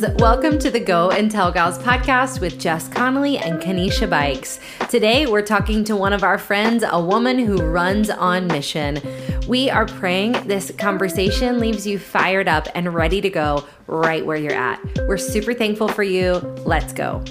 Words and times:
friends. 0.00 0.20
Welcome 0.20 0.58
to 0.58 0.70
the 0.70 0.80
Go 0.80 1.10
and 1.10 1.30
Tell 1.30 1.52
Gals 1.52 1.78
podcast 1.78 2.40
with 2.40 2.58
Jess 2.58 2.88
Connolly 2.88 3.38
and 3.38 3.60
Kanisha 3.60 4.08
Bikes. 4.08 4.60
Today, 4.88 5.26
we're 5.26 5.42
talking 5.42 5.84
to 5.84 5.96
one 5.96 6.12
of 6.12 6.22
our 6.22 6.38
friends, 6.38 6.84
a 6.86 7.00
woman 7.00 7.38
who 7.38 7.56
runs 7.56 8.10
on 8.10 8.46
mission. 8.46 9.00
We 9.46 9.70
are 9.70 9.86
praying 9.86 10.32
this 10.46 10.70
conversation 10.72 11.58
leaves 11.58 11.86
you 11.86 11.98
fired 11.98 12.48
up 12.48 12.68
and 12.74 12.94
ready 12.94 13.20
to 13.20 13.30
go 13.30 13.64
right 13.86 14.24
where 14.24 14.36
you're 14.36 14.52
at. 14.52 14.80
We're 15.06 15.18
super 15.18 15.54
thankful 15.54 15.88
for 15.88 16.02
you. 16.02 16.34
Let's 16.64 16.92
go. 16.92 17.22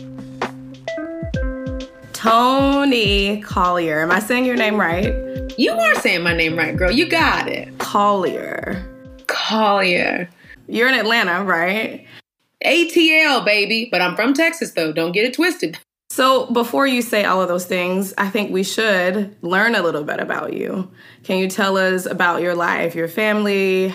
Toni 2.14 3.42
Collier. 3.42 4.00
Am 4.00 4.12
I 4.12 4.20
saying 4.20 4.46
your 4.46 4.56
name 4.56 4.80
right? 4.80 5.14
You 5.58 5.72
are 5.72 5.96
saying 5.96 6.24
my 6.24 6.36
name 6.36 6.58
right, 6.58 6.76
girl. 6.76 6.92
You 6.92 7.08
got 7.08 7.48
it. 7.48 7.78
Collier. 7.78 8.84
Collier. 9.28 10.30
You're 10.68 10.88
in 10.88 10.96
Atlanta, 10.96 11.44
right? 11.44 12.08
ATL, 12.66 13.46
baby. 13.46 13.88
But 13.90 14.02
I'm 14.02 14.16
from 14.16 14.34
Texas, 14.34 14.72
though. 14.72 14.92
Don't 14.92 15.12
get 15.12 15.26
it 15.26 15.34
twisted. 15.34 15.80
So, 16.10 16.46
before 16.52 16.88
you 16.88 17.02
say 17.02 17.26
all 17.26 17.42
of 17.42 17.48
those 17.48 17.66
things, 17.66 18.14
I 18.18 18.30
think 18.30 18.52
we 18.52 18.64
should 18.64 19.36
learn 19.42 19.76
a 19.76 19.82
little 19.82 20.04
bit 20.04 20.20
about 20.20 20.54
you. 20.54 20.90
Can 21.24 21.40
you 21.40 21.50
tell 21.50 21.78
us 21.78 22.06
about 22.06 22.42
your 22.42 22.56
life, 22.56 22.96
your 22.96 23.08
family, 23.08 23.94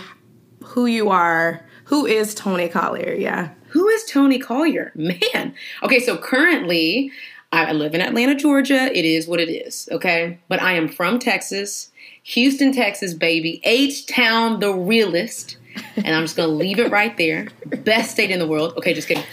who 0.62 0.87
you 0.87 1.11
are? 1.11 1.64
Who 1.84 2.06
is 2.06 2.34
Toni 2.34 2.69
Collier? 2.69 3.14
Yeah. 3.14 3.51
Who 3.69 3.88
is 3.88 4.05
Toni 4.05 4.38
Collier? 4.38 4.92
Man. 4.95 5.55
Okay, 5.83 6.00
so 6.00 6.16
currently 6.16 7.11
I 7.52 7.73
live 7.73 7.95
in 7.95 8.00
Atlanta, 8.00 8.34
Georgia. 8.34 8.97
It 8.97 9.05
is 9.05 9.27
what 9.27 9.41
it 9.41 9.48
is, 9.48 9.89
okay? 9.91 10.39
But 10.48 10.61
I 10.61 10.75
am 10.75 10.89
from 10.89 11.19
Texas, 11.19 11.91
Houston, 12.23 12.73
Texas, 12.73 13.14
baby. 13.14 13.61
H 13.64 14.06
Town, 14.06 14.61
the 14.61 14.73
realest 14.73 15.56
and 15.97 16.09
I'm 16.15 16.23
just 16.25 16.37
gonna 16.37 16.53
leave 16.53 16.79
it 16.79 16.91
right 16.91 17.17
there. 17.17 17.49
Best 17.85 18.11
state 18.11 18.31
in 18.31 18.39
the 18.39 18.47
world. 18.47 18.75
Okay, 18.77 18.95
just 18.95 19.09
kidding. 19.09 19.25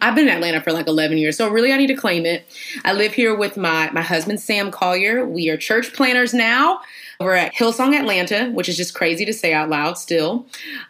I've 0.00 0.14
been 0.14 0.28
in 0.28 0.34
Atlanta 0.34 0.60
for 0.60 0.72
like 0.72 0.86
11 0.86 1.18
years, 1.18 1.36
so 1.36 1.48
really 1.48 1.72
I 1.72 1.76
need 1.76 1.88
to 1.88 1.94
claim 1.96 2.24
it. 2.26 2.44
I 2.84 2.92
live 2.92 3.12
here 3.12 3.34
with 3.34 3.56
my 3.56 3.90
my 3.92 4.02
husband 4.02 4.40
Sam 4.40 4.70
Collier. 4.70 5.24
We 5.26 5.48
are 5.50 5.56
church 5.56 5.92
planners 5.92 6.32
now. 6.34 6.80
We're 7.20 7.34
at 7.34 7.54
Hillsong 7.54 7.94
Atlanta, 7.98 8.50
which 8.50 8.68
is 8.68 8.76
just 8.76 8.94
crazy 8.94 9.24
to 9.26 9.32
say 9.32 9.52
out 9.52 9.68
loud 9.68 9.96
still. 9.96 10.46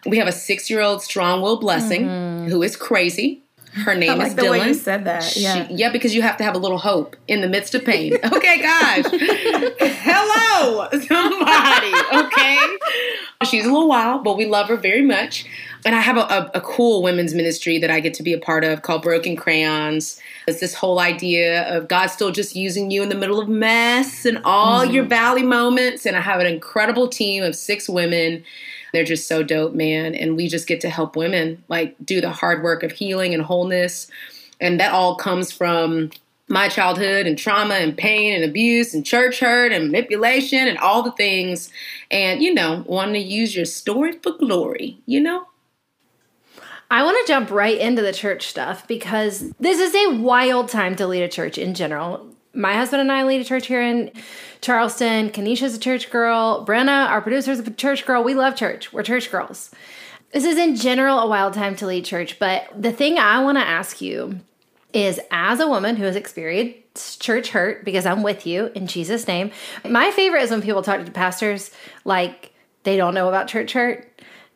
We 0.07 0.17
have 0.19 0.29
a 0.29 0.33
six 0.33 0.71
year 0.71 0.81
old 0.81 1.03
strong 1.03 1.43
will 1.43 1.59
blessing 1.59 2.07
Mm-hmm. 2.07 2.49
who 2.49 2.63
is 2.63 2.77
crazy. 2.77 3.43
Her 3.75 3.95
name 3.95 4.19
like 4.19 4.29
is 4.29 4.35
the 4.35 4.43
Dylan. 4.43 4.51
way 4.61 4.67
you 4.69 4.75
said 4.75 5.07
that. 5.07 5.35
Yeah. 5.35 5.67
She- 5.67 5.75
yeah, 5.75 5.91
because 5.91 6.15
you 6.15 6.21
have 6.21 6.37
to 6.37 6.45
have 6.45 6.55
a 6.55 6.59
little 6.59 6.77
hope 6.79 7.17
in 7.27 7.41
the 7.41 7.49
midst 7.49 7.75
of 7.75 7.83
pain. 7.85 8.15
Okay, 8.23 8.61
gosh. 8.61 9.05
Hello. 9.81 10.89
She's 13.53 13.67
a 13.67 13.71
little 13.71 13.87
wild, 13.87 14.25
but 14.25 14.39
we 14.39 14.47
love 14.47 14.69
her 14.69 14.79
very 14.79 15.03
much. 15.03 15.45
And 15.85 15.95
I 15.95 16.01
have 16.01 16.17
a, 16.17 16.21
a, 16.21 16.51
a 16.55 16.61
cool 16.63 17.03
women's 17.03 17.35
ministry 17.35 17.77
that 17.81 17.91
I 17.91 18.01
get 18.01 18.15
to 18.15 18.23
be 18.23 18.33
a 18.33 18.39
part 18.39 18.65
of 18.65 18.81
called 18.81 19.03
Broken 19.03 19.37
Crayons. 19.37 20.19
It's 20.49 20.59
this 20.59 20.75
whole 20.75 20.99
idea 20.99 21.69
of 21.69 21.87
God 21.87 22.07
still 22.07 22.31
just 22.31 22.57
using 22.57 22.91
you 22.91 23.03
in 23.03 23.11
the 23.11 23.15
middle 23.15 23.39
of 23.39 23.51
mess 23.51 24.25
and 24.25 24.41
all 24.47 24.85
mm-hmm. 24.85 24.95
your 24.95 25.05
valley 25.05 25.43
moments. 25.43 26.07
And 26.07 26.17
I 26.17 26.23
have 26.23 26.41
an 26.41 26.47
incredible 26.47 27.09
team 27.09 27.43
of 27.43 27.55
six 27.55 27.91
women. 27.91 28.43
They're 28.95 29.05
just 29.05 29.29
so 29.29 29.43
dope, 29.43 29.75
man. 29.75 30.15
And 30.15 30.35
we 30.35 30.49
just 30.49 30.67
get 30.67 30.81
to 30.81 30.89
help 30.89 31.15
women 31.15 31.63
like 31.69 31.95
do 32.03 32.23
the 32.23 32.31
hard 32.31 32.63
work 32.63 32.83
of 32.83 32.93
healing 32.93 33.35
and 33.35 33.43
wholeness. 33.43 34.11
And 34.63 34.81
that 34.81 34.93
all 34.93 35.17
comes 35.17 35.53
from 35.53 36.11
my 36.53 36.69
childhood 36.69 37.27
and 37.27 37.39
trauma 37.39 37.77
and 37.77 37.97
pain 37.97 38.35
and 38.35 38.45
abuse 38.45 38.93
and 38.93 39.07
church 39.07 39.41
hurt 39.41 39.73
and 39.73 39.87
manipulation 39.87 40.69
and 40.69 40.77
all 40.77 41.03
the 41.03 41.13
things. 41.13 41.73
And, 42.11 42.43
you 42.43 42.53
know, 42.53 42.85
wanting 42.87 43.15
to 43.15 43.21
use 43.21 43.57
your 43.57 43.65
story 43.65 44.13
for 44.23 44.33
glory, 44.33 44.99
you 45.07 45.19
know? 45.19 45.47
I 46.91 47.05
want 47.05 47.17
to 47.25 47.33
jump 47.33 47.51
right 47.51 47.79
into 47.79 48.03
the 48.03 48.13
church 48.13 48.49
stuff 48.49 48.87
because 48.87 49.51
this 49.59 49.81
is 49.81 49.95
a 49.95 50.19
wild 50.19 50.69
time 50.69 50.95
to 50.97 51.07
lead 51.07 51.23
a 51.23 51.29
church 51.29 51.57
in 51.57 51.73
general. 51.73 52.29
My 52.53 52.75
husband 52.75 53.01
and 53.01 53.11
I 53.11 53.25
lead 53.25 53.41
a 53.41 53.45
church 53.45 53.67
here 53.67 53.81
in 53.81 54.13
Charleston. 54.61 55.31
Kanisha's 55.31 55.75
a 55.75 55.81
church 55.81 56.11
girl. 56.11 56.67
Brenna, 56.67 57.09
our 57.09 57.23
producer, 57.23 57.53
is 57.53 57.61
a 57.61 57.71
church 57.71 58.05
girl. 58.05 58.23
We 58.23 58.35
love 58.35 58.57
church. 58.57 58.93
We're 58.93 59.03
church 59.03 59.31
girls. 59.31 59.71
This 60.35 60.45
is 60.45 60.59
in 60.59 60.77
general 60.77 61.21
a 61.21 61.27
wild 61.27 61.55
time 61.55 61.77
to 61.77 61.87
lead 61.87 62.05
church, 62.05 62.39
but 62.39 62.69
the 62.77 62.93
thing 62.93 63.17
I 63.17 63.43
want 63.43 63.57
to 63.57 63.67
ask 63.67 64.03
you 64.03 64.41
is 64.93 65.21
as 65.31 65.61
a 65.61 65.69
woman 65.69 65.97
who 65.97 66.05
has 66.05 66.17
experienced 66.17 67.21
church 67.23 67.51
hurt, 67.51 67.85
because 67.85 68.07
I'm 68.07 68.23
with 68.23 68.47
you 68.47 68.71
in 68.75 68.87
Jesus' 68.87 69.27
name, 69.27 69.51
my 69.89 70.11
favorite 70.11 70.43
is 70.43 70.51
when 70.51 70.63
people 70.63 70.83
talk 70.83 71.05
to 71.05 71.11
pastors 71.11 71.71
like 72.05 72.53
they 72.83 72.97
don't 72.97 73.15
know 73.15 73.29
about 73.29 73.49
church 73.49 73.73
hurt. 73.73 74.09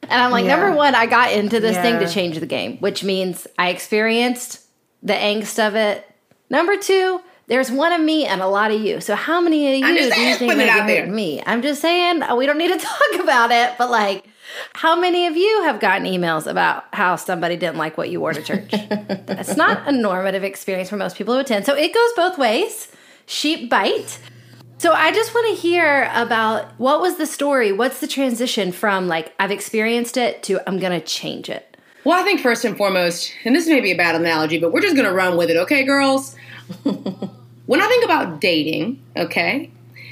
And 0.02 0.22
I'm 0.22 0.30
like, 0.30 0.44
Yeah. 0.44 0.56
number 0.56 0.76
one, 0.76 0.94
I 0.94 1.06
got 1.06 1.32
into 1.32 1.58
this 1.60 1.76
thing 1.76 1.98
to 2.00 2.08
change 2.08 2.38
the 2.38 2.46
game, 2.46 2.78
which 2.78 3.02
means 3.02 3.46
I 3.58 3.70
experienced 3.70 4.60
the 5.02 5.14
angst 5.14 5.64
of 5.64 5.74
it. 5.74 6.08
Number 6.50 6.76
two, 6.76 7.20
there's 7.48 7.70
one 7.70 7.92
of 7.92 8.00
me 8.00 8.26
and 8.26 8.40
a 8.40 8.46
lot 8.46 8.70
of 8.70 8.80
you. 8.80 9.00
So 9.00 9.14
how 9.14 9.40
many 9.40 9.72
of 9.72 9.78
you 9.80 9.86
I'm 9.86 9.96
just 9.96 10.14
do 10.14 10.20
you 10.20 10.26
saying, 10.26 10.38
think 10.38 10.52
putting 10.52 10.66
it 10.66 10.66
maybe 10.66 10.80
out 10.80 10.86
there. 10.86 11.06
hurt 11.06 11.14
me? 11.14 11.42
I'm 11.46 11.62
just 11.62 11.80
saying 11.80 12.22
uh, 12.22 12.34
we 12.34 12.46
don't 12.46 12.58
need 12.58 12.72
to 12.72 12.78
talk 12.86 13.22
about 13.22 13.50
it, 13.50 13.74
but 13.78 13.90
like, 13.90 14.26
how 14.74 14.98
many 14.98 15.26
of 15.26 15.36
you 15.36 15.62
have 15.62 15.80
gotten 15.80 16.06
emails 16.06 16.46
about 16.50 16.84
how 16.92 17.16
somebody 17.16 17.56
didn't 17.56 17.76
like 17.76 17.98
what 17.98 18.10
you 18.10 18.20
wore 18.20 18.32
to 18.32 18.42
church? 18.42 18.70
That's 19.26 19.56
not 19.56 19.86
a 19.86 19.92
normative 19.92 20.44
experience 20.44 20.88
for 20.88 20.96
most 20.96 21.16
people 21.16 21.34
who 21.34 21.40
attend. 21.40 21.66
So 21.66 21.74
it 21.74 21.92
goes 21.92 22.12
both 22.14 22.38
ways. 22.38 22.90
Sheep 23.26 23.68
bite. 23.68 24.20
So 24.78 24.92
I 24.92 25.10
just 25.10 25.34
want 25.34 25.48
to 25.48 25.60
hear 25.60 26.10
about 26.14 26.78
what 26.78 27.00
was 27.00 27.16
the 27.16 27.26
story? 27.26 27.72
What's 27.72 28.00
the 28.00 28.06
transition 28.06 28.72
from 28.72 29.08
like 29.08 29.32
I've 29.38 29.50
experienced 29.50 30.16
it 30.16 30.42
to 30.44 30.60
I'm 30.68 30.78
going 30.78 30.98
to 30.98 31.04
change 31.04 31.48
it? 31.48 31.76
Well, 32.04 32.18
I 32.18 32.22
think 32.22 32.40
first 32.40 32.64
and 32.64 32.76
foremost, 32.76 33.32
and 33.44 33.54
this 33.54 33.66
may 33.66 33.80
be 33.80 33.90
a 33.90 33.96
bad 33.96 34.14
analogy, 34.14 34.58
but 34.60 34.72
we're 34.72 34.80
just 34.80 34.94
going 34.94 35.08
to 35.08 35.14
run 35.14 35.36
with 35.36 35.50
it, 35.50 35.56
okay, 35.56 35.84
girls? 35.84 36.36
when 37.66 37.82
I 37.82 37.86
think 37.86 38.04
about 38.04 38.40
dating, 38.40 39.02
okay, 39.16 39.70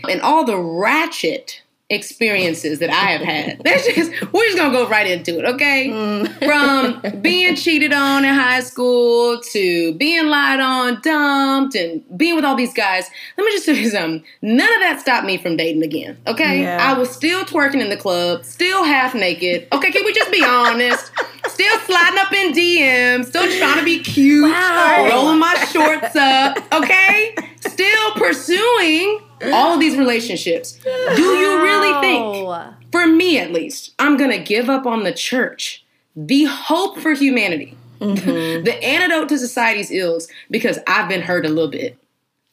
and 0.08 0.20
all 0.20 0.44
the 0.44 0.58
ratchet 0.58 1.62
experiences 1.90 2.78
that 2.78 2.90
I 2.90 3.12
have 3.12 3.20
had, 3.20 3.62
that's 3.64 3.86
just, 3.86 4.10
we're 4.32 4.44
just 4.46 4.56
to 4.56 4.70
go 4.70 4.88
right 4.88 5.06
into 5.06 5.38
it, 5.38 5.44
okay? 5.44 5.88
Mm. 5.88 7.02
From 7.12 7.20
being 7.20 7.54
cheated 7.56 7.92
on 7.92 8.24
in 8.24 8.34
high 8.34 8.60
school 8.60 9.40
to 9.52 9.94
being 9.94 10.26
lied 10.26 10.60
on, 10.60 11.00
dumped, 11.02 11.74
and 11.74 12.02
being 12.16 12.36
with 12.36 12.44
all 12.44 12.56
these 12.56 12.74
guys. 12.74 13.08
Let 13.36 13.44
me 13.44 13.52
just 13.52 13.66
tell 13.66 13.76
you 13.76 13.90
something. 13.90 14.24
None 14.42 14.72
of 14.74 14.80
that 14.80 15.00
stopped 15.00 15.26
me 15.26 15.38
from 15.38 15.56
dating 15.56 15.82
again, 15.82 16.16
okay? 16.26 16.62
Yeah. 16.62 16.78
I 16.80 16.98
was 16.98 17.10
still 17.10 17.44
twerking 17.44 17.80
in 17.80 17.90
the 17.90 17.96
club, 17.96 18.44
still 18.44 18.84
half 18.84 19.14
naked. 19.14 19.68
Okay, 19.72 19.90
can 19.90 20.04
we 20.04 20.12
just 20.12 20.30
be 20.32 20.44
honest? 20.44 21.10
Still 21.54 21.78
sliding 21.80 22.18
up 22.18 22.32
in 22.32 22.52
DMs, 22.52 23.26
still 23.26 23.58
trying 23.58 23.78
to 23.78 23.84
be 23.84 24.00
cute, 24.00 24.50
Wow. 24.50 25.08
rolling 25.08 25.38
my 25.38 25.54
shorts 25.72 26.16
up, 26.16 26.58
okay? 26.72 27.34
Still 27.60 28.10
pursuing 28.16 29.20
all 29.52 29.74
of 29.74 29.80
these 29.80 29.96
relationships. 29.96 30.72
Do 30.82 31.22
you 31.22 31.62
really 31.62 31.92
think, 32.00 32.92
for 32.92 33.06
me 33.06 33.38
at 33.38 33.52
least, 33.52 33.92
I'm 33.98 34.16
gonna 34.16 34.38
give 34.38 34.68
up 34.68 34.84
on 34.86 35.04
the 35.04 35.12
church, 35.12 35.84
the 36.16 36.44
hope 36.44 36.98
for 36.98 37.12
humanity, 37.12 37.76
mm-hmm. 38.00 38.64
the 38.64 38.84
antidote 38.84 39.28
to 39.28 39.38
society's 39.38 39.90
ills, 39.90 40.28
because 40.50 40.78
I've 40.86 41.08
been 41.08 41.22
hurt 41.22 41.46
a 41.46 41.48
little 41.48 41.70
bit? 41.70 41.96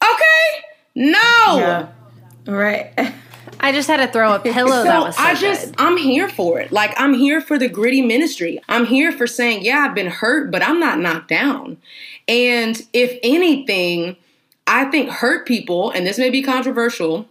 Okay? 0.04 0.66
No! 0.96 1.18
Yeah. 1.58 1.88
Right. 2.46 2.92
I 3.60 3.72
just 3.72 3.88
had 3.88 3.98
to 3.98 4.08
throw 4.08 4.34
a 4.34 4.40
pillow 4.40 4.72
So 4.72 4.84
that 4.84 5.04
was 5.04 5.16
so 5.16 5.22
I 5.22 5.36
just 5.36 5.68
good. 5.68 5.76
I'm 5.78 5.98
here 5.98 6.30
for 6.30 6.60
it. 6.60 6.72
Like 6.72 6.94
I'm 6.98 7.14
here 7.14 7.42
for 7.42 7.58
the 7.58 7.68
gritty 7.68 8.02
ministry. 8.02 8.60
I'm 8.70 8.86
here 8.86 9.12
for 9.12 9.28
saying, 9.28 9.64
yeah, 9.64 9.86
I've 9.88 9.96
been 9.96 10.08
hurt, 10.08 10.52
but 10.52 10.64
I'm 10.64 10.80
not 10.80 11.00
knocked 11.00 11.28
down. 11.28 11.78
And 12.28 12.82
if 12.94 13.18
anything, 13.24 14.16
I 14.68 14.86
think 14.86 15.10
hurt 15.10 15.46
people, 15.46 15.92
and 15.92 16.06
this 16.06 16.18
may 16.18 16.30
be 16.30 16.42
controversial, 16.42 17.28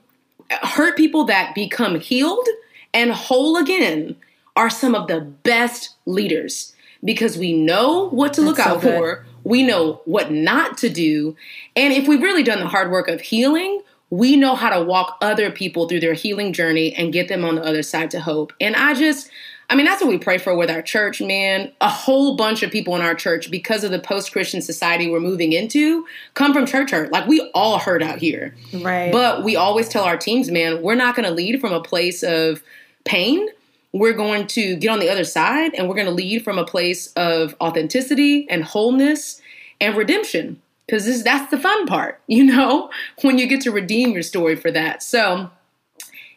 hurt 0.63 0.97
people 0.97 1.25
that 1.25 1.55
become 1.55 1.99
healed 2.01 2.47
and 2.93 3.13
whole 3.13 3.57
again 3.57 4.17
are 4.57 4.71
some 4.71 4.95
of 4.95 5.07
the 5.07 5.21
best 5.21 5.95
leaders 6.07 6.75
because 7.05 7.39
we 7.39 7.53
know 7.53 8.09
what 8.11 8.35
to 8.35 8.43
look 8.43 8.57
so 8.57 8.63
out 8.63 8.81
good. 8.81 8.99
for. 8.99 9.27
We 9.45 9.63
know 9.63 10.03
what 10.05 10.31
not 10.31 10.77
to 10.79 10.89
do. 10.91 11.37
And 11.75 11.95
if 11.95 12.07
we've 12.07 12.21
really 12.21 12.43
done 12.43 12.61
the 12.61 12.67
hard 12.67 12.91
work 12.91 13.09
of 13.09 13.21
healing, 13.21 13.81
we 14.11 14.37
know 14.37 14.57
how 14.57 14.71
to 14.77 14.85
walk 14.85 15.17
other 15.21 15.51
people 15.51 15.89
through 15.89 16.01
their 16.01 16.15
healing 16.15 16.53
journey 16.53 16.93
and 16.95 17.13
get 17.13 17.29
them 17.29 17.45
on 17.45 17.55
the 17.55 17.65
other 17.65 17.83
side 17.83 18.11
to 18.11 18.21
hope. 18.21 18.53
And 18.61 18.75
I 18.75 18.93
just, 18.95 19.31
I 19.71 19.77
mean, 19.77 19.87
that's 19.87 20.03
what 20.03 20.11
we 20.11 20.19
pray 20.19 20.39
for 20.39 20.57
with 20.57 20.69
our 20.69 20.83
church, 20.83 21.23
man. 21.23 21.71
A 21.81 21.89
whole 21.89 22.35
bunch 22.35 22.65
of 22.65 22.73
people 22.73 22.97
in 22.97 23.03
our 23.03 23.15
church, 23.15 23.53
because 23.53 23.85
of 23.85 23.93
the 23.93 24.01
post 24.01 24.33
Christian 24.33 24.61
society 24.61 25.09
we're 25.09 25.21
moving 25.21 25.53
into, 25.53 26.05
come 26.35 26.53
from 26.53 26.67
church 26.67 26.91
hurt. 26.91 27.13
Like, 27.13 27.29
we 27.29 27.49
all 27.55 27.79
hurt 27.79 28.03
out 28.03 28.19
here. 28.19 28.57
Right. 28.75 29.13
But 29.13 29.45
we 29.45 29.55
always 29.55 29.89
tell 29.89 30.03
our 30.03 30.17
teams, 30.17 30.51
man, 30.51 30.83
we're 30.83 30.97
not 30.97 31.15
going 31.15 31.29
to 31.29 31.35
lead 31.35 31.61
from 31.61 31.73
a 31.73 31.81
place 31.81 32.25
of 32.25 32.65
pain. 33.05 33.49
We're 33.93 34.13
going 34.13 34.49
to 34.49 34.75
get 34.75 34.91
on 34.91 34.99
the 34.99 35.09
other 35.09 35.25
side 35.25 35.75
and 35.75 35.89
we're 35.89 35.95
going 35.95 36.07
to 36.07 36.13
lead 36.13 36.43
from 36.43 36.59
a 36.59 36.65
place 36.65 37.13
of 37.15 37.55
authenticity 37.61 38.49
and 38.51 38.65
wholeness 38.65 39.41
and 39.81 39.97
redemption. 39.97 40.61
Because 40.91 41.23
that's 41.23 41.49
the 41.53 41.59
fun 41.59 41.87
part, 41.87 42.21
you 42.27 42.43
know, 42.45 42.91
when 43.23 43.39
you 43.39 43.47
get 43.47 43.61
to 43.61 43.71
redeem 43.71 44.11
your 44.11 44.25
story 44.25 44.57
for 44.57 44.73
that. 44.73 45.05
So 45.05 45.51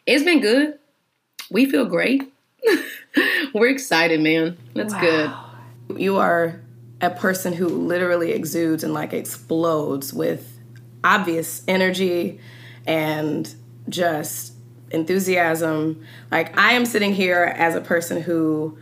it's 0.06 0.22
been 0.22 0.40
good. 0.40 0.78
We 1.50 1.66
feel 1.66 1.86
great. 1.86 2.32
we're 3.54 3.68
excited, 3.68 4.20
man. 4.20 4.56
That's 4.74 4.94
good. 4.94 5.32
you 5.96 6.18
are 6.18 6.60
a 7.00 7.10
person 7.10 7.52
who 7.52 7.66
literally 7.66 8.30
exudes 8.30 8.84
and 8.84 8.94
like 8.94 9.12
explodes 9.12 10.14
with 10.14 10.58
obvious 11.02 11.62
energy 11.66 12.38
and 12.86 13.52
just 13.88 14.54
enthusiasm. 14.92 16.06
Like 16.30 16.56
I 16.56 16.74
am 16.74 16.86
sitting 16.86 17.12
here 17.12 17.42
as 17.42 17.74
a 17.74 17.80
person 17.80 18.22
who 18.22 18.78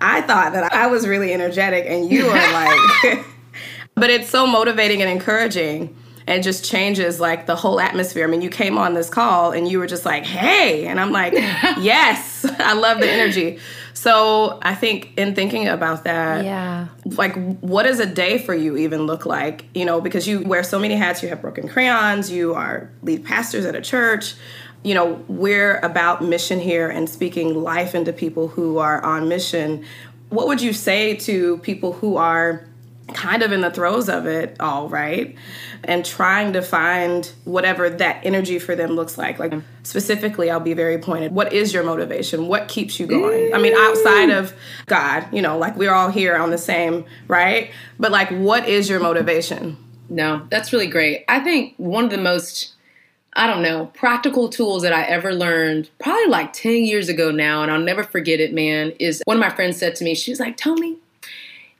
I 0.00 0.20
thought 0.20 0.52
that 0.52 0.72
I 0.74 0.88
was 0.88 1.08
really 1.08 1.32
energetic 1.32 1.86
and 1.88 2.10
you 2.12 2.26
are 2.26 2.52
like 2.52 3.24
but 3.94 4.10
it's 4.10 4.28
so 4.28 4.46
motivating 4.46 5.02
and 5.02 5.10
encouraging 5.10 5.96
and 6.26 6.42
just 6.42 6.64
changes 6.64 7.20
like 7.20 7.44
the 7.46 7.54
whole 7.54 7.78
atmosphere. 7.78 8.24
I 8.24 8.30
mean, 8.30 8.40
you 8.40 8.48
came 8.48 8.78
on 8.78 8.94
this 8.94 9.10
call 9.10 9.52
and 9.52 9.68
you 9.68 9.78
were 9.78 9.86
just 9.86 10.06
like, 10.06 10.24
"Hey," 10.24 10.86
and 10.86 10.98
I'm 10.98 11.12
like, 11.12 11.32
"Yes, 11.78 12.46
I 12.58 12.72
love 12.74 12.98
the 13.00 13.10
energy." 13.10 13.58
So 13.92 14.58
I 14.62 14.74
think 14.74 15.12
in 15.16 15.34
thinking 15.34 15.68
about 15.68 16.04
that, 16.04 16.44
Yeah. 16.44 16.88
like 17.04 17.36
what 17.60 17.84
does 17.84 18.00
a 18.00 18.06
day 18.06 18.38
for 18.38 18.54
you 18.54 18.76
even 18.76 19.06
look 19.06 19.24
like? 19.26 19.66
You 19.74 19.84
know, 19.84 20.00
because 20.00 20.26
you 20.26 20.40
wear 20.40 20.62
so 20.64 20.78
many 20.78 20.94
hats. 20.94 21.22
You 21.22 21.28
have 21.28 21.40
broken 21.42 21.68
crayons. 21.68 22.30
You 22.30 22.54
are 22.54 22.90
lead 23.02 23.24
pastors 23.24 23.64
at 23.66 23.74
a 23.76 23.80
church. 23.82 24.34
You 24.82 24.94
know, 24.94 25.22
we're 25.28 25.78
about 25.78 26.22
mission 26.22 26.58
here 26.58 26.88
and 26.90 27.08
speaking 27.08 27.54
life 27.62 27.94
into 27.94 28.12
people 28.12 28.48
who 28.48 28.78
are 28.78 29.02
on 29.04 29.28
mission. 29.28 29.84
What 30.30 30.46
would 30.48 30.60
you 30.60 30.72
say 30.72 31.14
to 31.16 31.58
people 31.58 31.92
who 31.92 32.16
are 32.16 32.66
kind 33.12 33.42
of 33.42 33.52
in 33.52 33.60
the 33.60 33.70
throes 33.70 34.08
of 34.08 34.26
it 34.26 34.56
all, 34.60 34.88
right? 34.88 35.36
And 35.84 36.04
trying 36.04 36.54
to 36.54 36.62
find 36.62 37.30
whatever 37.44 37.90
that 37.90 38.24
energy 38.24 38.58
for 38.58 38.74
them 38.74 38.92
looks 38.92 39.18
like. 39.18 39.38
Like 39.38 39.52
specifically, 39.82 40.50
I'll 40.50 40.60
be 40.60 40.72
very 40.72 40.98
pointed. 40.98 41.32
What 41.32 41.52
is 41.52 41.74
your 41.74 41.82
motivation? 41.82 42.46
What 42.48 42.68
keeps 42.68 42.98
you 42.98 43.06
going? 43.06 43.54
I 43.54 43.58
mean, 43.58 43.74
outside 43.76 44.30
of 44.30 44.54
God, 44.86 45.26
you 45.32 45.42
know, 45.42 45.58
like 45.58 45.76
we're 45.76 45.92
all 45.92 46.10
here 46.10 46.36
on 46.36 46.50
the 46.50 46.58
same, 46.58 47.04
right? 47.28 47.70
But 47.98 48.10
like, 48.10 48.30
what 48.30 48.68
is 48.68 48.88
your 48.88 49.00
motivation? 49.00 49.76
No, 50.08 50.46
that's 50.50 50.72
really 50.72 50.86
great. 50.86 51.24
I 51.28 51.40
think 51.40 51.74
one 51.76 52.04
of 52.04 52.10
the 52.10 52.18
most, 52.18 52.74
I 53.34 53.46
don't 53.46 53.62
know, 53.62 53.86
practical 53.94 54.48
tools 54.48 54.82
that 54.82 54.92
I 54.92 55.02
ever 55.04 55.34
learned, 55.34 55.90
probably 55.98 56.26
like 56.26 56.52
10 56.52 56.84
years 56.84 57.08
ago 57.08 57.30
now, 57.30 57.62
and 57.62 57.70
I'll 57.70 57.80
never 57.80 58.02
forget 58.02 58.40
it, 58.40 58.52
man, 58.52 58.92
is 58.98 59.22
one 59.24 59.36
of 59.36 59.40
my 59.40 59.50
friends 59.50 59.76
said 59.76 59.96
to 59.96 60.04
me, 60.04 60.14
she 60.14 60.30
was 60.30 60.40
like, 60.40 60.56
Toni, 60.56 60.98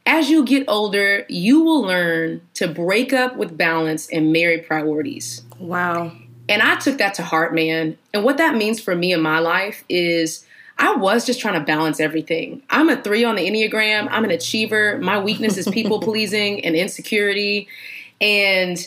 as 0.07 0.29
you 0.29 0.45
get 0.45 0.65
older, 0.69 1.25
you 1.29 1.63
will 1.63 1.83
learn 1.83 2.43
to 2.55 2.69
break 2.69 3.13
up 3.13 3.37
with 3.37 3.57
balance 3.57 4.09
and 4.11 4.33
marry 4.33 4.59
priorities. 4.59 5.43
Wow. 5.59 6.13
And 6.49 6.61
I 6.61 6.77
took 6.77 6.99
that 6.99 7.15
to 7.15 7.23
heart, 7.23 7.55
man. 7.55 7.97
And 8.13 8.23
what 8.23 8.37
that 8.37 8.55
means 8.55 8.81
for 8.81 8.95
me 8.95 9.13
in 9.13 9.23
my 9.23 9.39
life 9.39 9.83
is 9.89 10.45
I 10.77 10.95
was 10.97 11.25
just 11.25 11.41
trying 11.41 11.59
to 11.59 11.65
balance 11.65 12.01
everything. 12.01 12.63
I'm 12.69 12.91
a 12.91 13.01
three 13.01 13.25
on 13.25 13.37
the 13.37 13.49
Enneagram, 13.49 14.09
I'm 14.11 14.25
an 14.25 14.31
achiever. 14.31 14.99
My 14.99 15.19
weakness 15.19 15.57
is 15.57 15.69
people 15.69 16.01
pleasing 16.03 16.65
and 16.65 16.75
insecurity. 16.75 17.69
And 18.21 18.87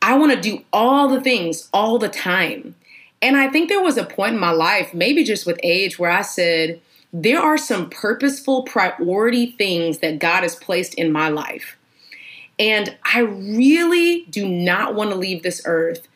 I 0.00 0.16
want 0.16 0.32
to 0.32 0.40
do 0.40 0.64
all 0.72 1.08
the 1.08 1.20
things 1.20 1.68
all 1.72 1.98
the 1.98 2.08
time. 2.08 2.76
And 3.20 3.36
I 3.36 3.48
think 3.48 3.68
there 3.68 3.82
was 3.82 3.96
a 3.96 4.04
point 4.04 4.34
in 4.34 4.40
my 4.40 4.50
life, 4.50 4.92
maybe 4.92 5.24
just 5.24 5.46
with 5.46 5.58
age, 5.62 5.98
where 5.98 6.10
I 6.10 6.22
said, 6.22 6.80
there 7.12 7.40
are 7.40 7.58
some 7.58 7.90
purposeful 7.90 8.62
priority 8.62 9.52
things 9.52 9.98
that 9.98 10.18
God 10.18 10.42
has 10.42 10.56
placed 10.56 10.94
in 10.94 11.12
my 11.12 11.28
life. 11.28 11.76
And 12.58 12.96
I 13.04 13.20
really 13.20 14.24
do 14.30 14.48
not 14.48 14.94
want 14.94 15.10
to 15.10 15.16
leave 15.16 15.42
this 15.42 15.62
earth 15.64 16.08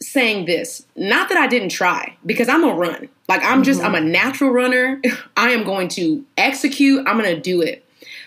saying 0.00 0.44
this. 0.46 0.84
Not 0.94 1.28
that 1.28 1.38
I 1.38 1.46
didn't 1.46 1.70
try, 1.70 2.16
because 2.24 2.48
I'm 2.48 2.64
a 2.64 2.74
run. 2.74 3.08
Like 3.28 3.42
I'm 3.44 3.62
just, 3.62 3.82
I'm 3.82 3.94
a 3.94 3.98
mm-hmm. 3.98 4.10
natural 4.10 4.50
runner. 4.50 5.00
I 5.36 5.50
am 5.50 5.64
going 5.64 5.88
to 5.90 6.24
execute, 6.36 7.06
I'm 7.06 7.18
going 7.18 7.34
to 7.34 7.40
do 7.40 7.62
it. 7.62 7.82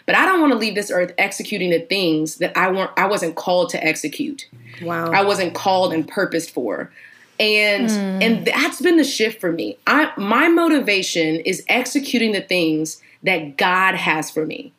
But 0.06 0.15
I 0.15 0.25
don't 0.25 0.41
want 0.41 0.53
to 0.53 0.57
leave 0.57 0.73
this 0.73 0.89
earth 0.89 1.13
executing 1.19 1.69
the 1.69 1.81
things 1.81 2.38
that 2.38 2.57
I 2.57 2.71
weren't 2.71 2.91
I 2.97 3.06
wasn't 3.06 3.35
called 3.35 3.69
to 3.69 3.83
execute. 3.83 4.50
Wow. 4.81 5.11
I 5.11 5.23
wasn't 5.23 5.53
called 5.53 5.94
and 5.94 6.07
purposed 6.07 6.50
for. 6.50 6.91
And 7.39 7.89
hmm. 7.89 8.21
and 8.21 8.45
that's 8.45 8.81
been 8.81 8.97
the 8.97 9.03
shift 9.03 9.39
for 9.39 9.51
me. 9.51 9.77
I 9.88 10.12
my 10.18 10.50
motivation 10.50 11.38
is 11.41 11.63
executing 11.69 12.33
the 12.33 12.41
things 12.41 13.01
that 13.24 13.57
God 13.57 13.95
has 13.95 14.30
for 14.30 14.45
me. 14.45 14.74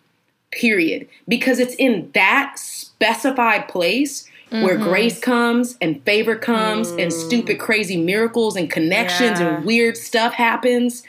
Period. 0.52 1.08
Because 1.28 1.58
it's 1.58 1.74
in 1.76 2.10
that 2.12 2.58
specified 2.58 3.68
place 3.68 4.28
where 4.50 4.74
mm-hmm. 4.74 4.88
grace 4.88 5.20
comes 5.20 5.76
and 5.80 6.02
favor 6.02 6.34
comes 6.34 6.90
and 6.90 7.12
hmm. 7.12 7.18
stupid 7.18 7.60
crazy 7.60 7.96
miracles 7.96 8.56
and 8.56 8.68
connections 8.68 9.38
Yeah. 9.38 9.56
and 9.56 9.64
weird 9.64 9.96
stuff 9.96 10.34
happens. 10.34 11.04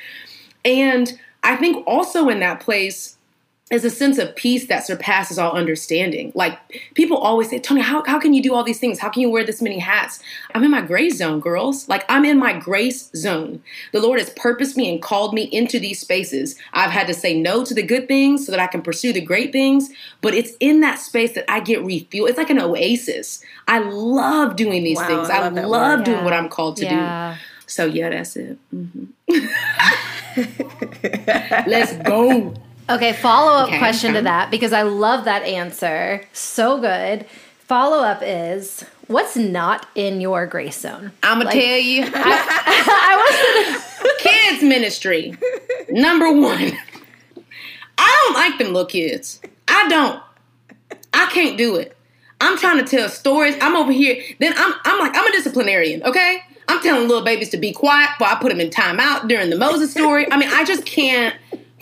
And 0.64 1.20
I 1.44 1.56
think 1.56 1.86
also 1.88 2.30
in 2.30 2.40
that 2.42 2.60
place 2.60 3.18
is 3.72 3.86
a 3.86 3.90
sense 3.90 4.18
of 4.18 4.36
peace 4.36 4.68
that 4.68 4.86
surpasses 4.86 5.40
all 5.40 5.54
understanding. 5.54 6.32
Like 6.36 6.60
people 6.94 7.18
always 7.18 7.50
say, 7.50 7.60
Toni, 7.60 7.82
how, 7.82 8.04
how 8.06 8.20
can 8.20 8.34
you 8.34 8.44
do 8.44 8.54
all 8.54 8.64
these 8.64 8.80
things? 8.80 9.00
How 9.00 9.10
can 9.10 9.22
you 9.22 9.30
wear 9.30 9.46
this 9.46 9.62
many 9.62 9.80
hats? 9.80 10.20
I'm 10.54 10.64
in 10.64 10.72
my 10.72 10.82
grace 10.82 11.18
zone, 11.18 11.40
girls. 11.40 11.88
Like 11.88 12.04
I'm 12.10 12.26
in 12.26 12.38
my 12.38 12.54
grace 12.54 13.10
zone. 13.16 13.62
The 13.94 14.02
Lord 14.02 14.20
has 14.20 14.30
purposed 14.32 14.76
me 14.78 14.92
and 14.92 15.02
called 15.02 15.34
me 15.34 15.44
into 15.44 15.80
these 15.80 16.00
spaces. 16.00 16.56
I've 16.74 16.92
had 16.92 17.08
to 17.08 17.14
say 17.14 17.40
no 17.40 17.64
to 17.64 17.74
the 17.74 17.84
good 17.84 18.08
things 18.08 18.46
so 18.46 18.52
that 18.52 18.60
I 18.60 18.68
can 18.68 18.82
pursue 18.82 19.14
the 19.14 19.22
great 19.22 19.52
things. 19.52 19.90
But 20.22 20.34
it's 20.34 20.52
in 20.60 20.82
that 20.82 21.00
space 21.00 21.34
that 21.36 21.50
I 21.50 21.62
get 21.62 21.80
refueled. 21.80 22.30
It's 22.30 22.38
like 22.38 22.50
an 22.50 22.60
oasis. 22.60 23.42
I 23.68 23.80
love 23.80 24.56
doing 24.58 24.84
these 24.84 24.98
Wow, 24.98 25.08
things. 25.08 25.30
I 25.30 25.38
I, 25.38 25.40
love 25.42 25.56
that 25.56 25.70
love 25.70 26.00
word. 26.00 26.06
doing 26.06 26.18
Yeah. 26.20 26.24
what 26.26 26.34
I'm 26.34 26.50
called 26.50 26.78
to 26.78 26.86
Yeah. 26.86 27.36
do. 27.38 27.42
So 27.68 27.86
yeah, 27.86 28.10
that's 28.10 28.36
it. 28.36 28.58
Mhm. 28.76 29.08
Let's 31.68 31.94
go. 32.04 32.54
Okay, 32.96 33.14
follow 33.14 33.54
up 33.54 33.68
Okay, 33.70 33.78
question 33.80 34.14
to 34.14 34.22
that 34.24 34.52
because 34.52 34.74
I 34.74 34.82
love 34.84 35.26
that 35.26 35.44
answer. 35.44 36.24
So 36.34 36.80
good. 36.80 37.26
Follow 37.60 38.04
up 38.04 38.22
is 38.22 38.84
what's 39.08 39.36
not 39.38 39.88
in 39.96 40.20
your 40.20 40.46
grace 40.46 40.80
zone? 40.80 41.12
I'm 41.24 41.38
gonna 41.38 41.46
Like- 41.46 41.60
tell 41.60 41.78
you, 41.78 42.04
I 42.14 43.96
was 44.04 44.14
kids 44.20 44.64
ministry. 44.64 45.38
Number 45.90 46.32
one, 46.32 46.78
I 47.98 48.24
don't 48.26 48.34
like 48.34 48.58
them 48.58 48.68
little 48.74 48.86
kids. 48.86 49.40
I 49.68 49.88
don't. 49.88 50.22
I 51.14 51.28
can't 51.28 51.58
do 51.58 51.76
it. 51.78 51.96
I'm 52.42 52.58
trying 52.58 52.84
to 52.84 52.86
tell 52.86 53.08
stories. 53.10 53.56
I'm 53.62 53.76
over 53.76 53.92
here. 53.92 54.22
Then 54.40 54.54
I'm 54.58 54.74
I'm 54.84 55.00
like 55.00 55.16
I'm 55.16 55.28
a 55.28 55.32
disciplinarian. 55.32 56.04
Okay, 56.04 56.40
I'm 56.68 56.82
telling 56.82 57.08
little 57.08 57.24
babies 57.24 57.50
to 57.50 57.58
be 57.58 57.72
quiet, 57.72 58.10
but 58.20 58.28
I 58.28 58.36
put 58.36 58.50
them 58.50 58.60
in 58.60 58.70
timeout 58.70 59.28
during 59.30 59.50
the 59.50 59.58
Moses 59.58 59.92
story. 59.92 60.30
I 60.32 60.38
mean, 60.38 60.50
I 60.52 60.66
just 60.66 60.86
can't 60.86 61.36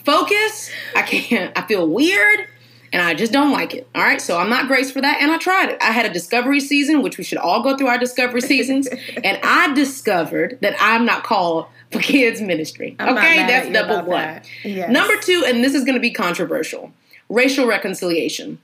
focus. 0.09 0.71
I 0.95 1.01
can't. 1.03 1.57
I 1.57 1.61
feel 1.63 1.87
weird. 1.87 2.47
And 2.91 3.03
I 3.03 3.13
just 3.13 3.31
don't 3.31 3.51
like 3.51 3.75
it. 3.75 3.87
All 3.93 4.01
right. 4.01 4.19
So 4.19 4.37
I'm 4.37 4.49
not 4.49 4.67
grace 4.67 4.89
for 4.89 4.99
that. 4.99 5.21
And 5.21 5.31
I 5.31 5.37
tried 5.37 5.69
it. 5.69 5.77
I 5.79 5.91
had 5.91 6.07
a 6.07 6.13
discovery 6.13 6.59
season, 6.59 7.03
which 7.03 7.19
we 7.19 7.23
should 7.23 7.37
all 7.37 7.61
go 7.61 7.77
through 7.77 7.87
our 7.87 7.99
discovery 7.99 8.41
seasons. 8.41 8.87
and 9.23 9.39
I 9.43 9.73
discovered 9.73 10.57
that 10.61 10.75
I'm 10.79 11.05
not 11.05 11.23
called 11.23 11.67
for 11.91 11.99
kids 11.99 12.41
ministry. 12.41 12.95
I'm 12.97 13.15
okay. 13.15 13.45
That's 13.45 13.69
number 13.69 13.97
one. 13.97 14.21
that. 14.21 14.49
Yes. 14.63 14.89
Number 14.89 15.15
two, 15.17 15.43
and 15.45 15.63
this 15.63 15.75
is 15.75 15.83
going 15.83 15.95
to 15.95 16.01
be 16.01 16.11
controversial 16.11 16.91
racial 17.29 17.67
reconciliation. 17.67 18.57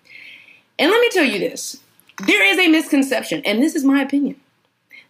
And 0.77 0.91
let 0.91 0.99
me 0.99 1.09
tell 1.09 1.23
you 1.23 1.39
this 1.39 1.79
there 2.25 2.43
is 2.43 2.57
a 2.57 2.67
misconception, 2.67 3.41
and 3.45 3.61
this 3.61 3.75
is 3.75 3.83
my 3.83 4.01
opinion, 4.01 4.39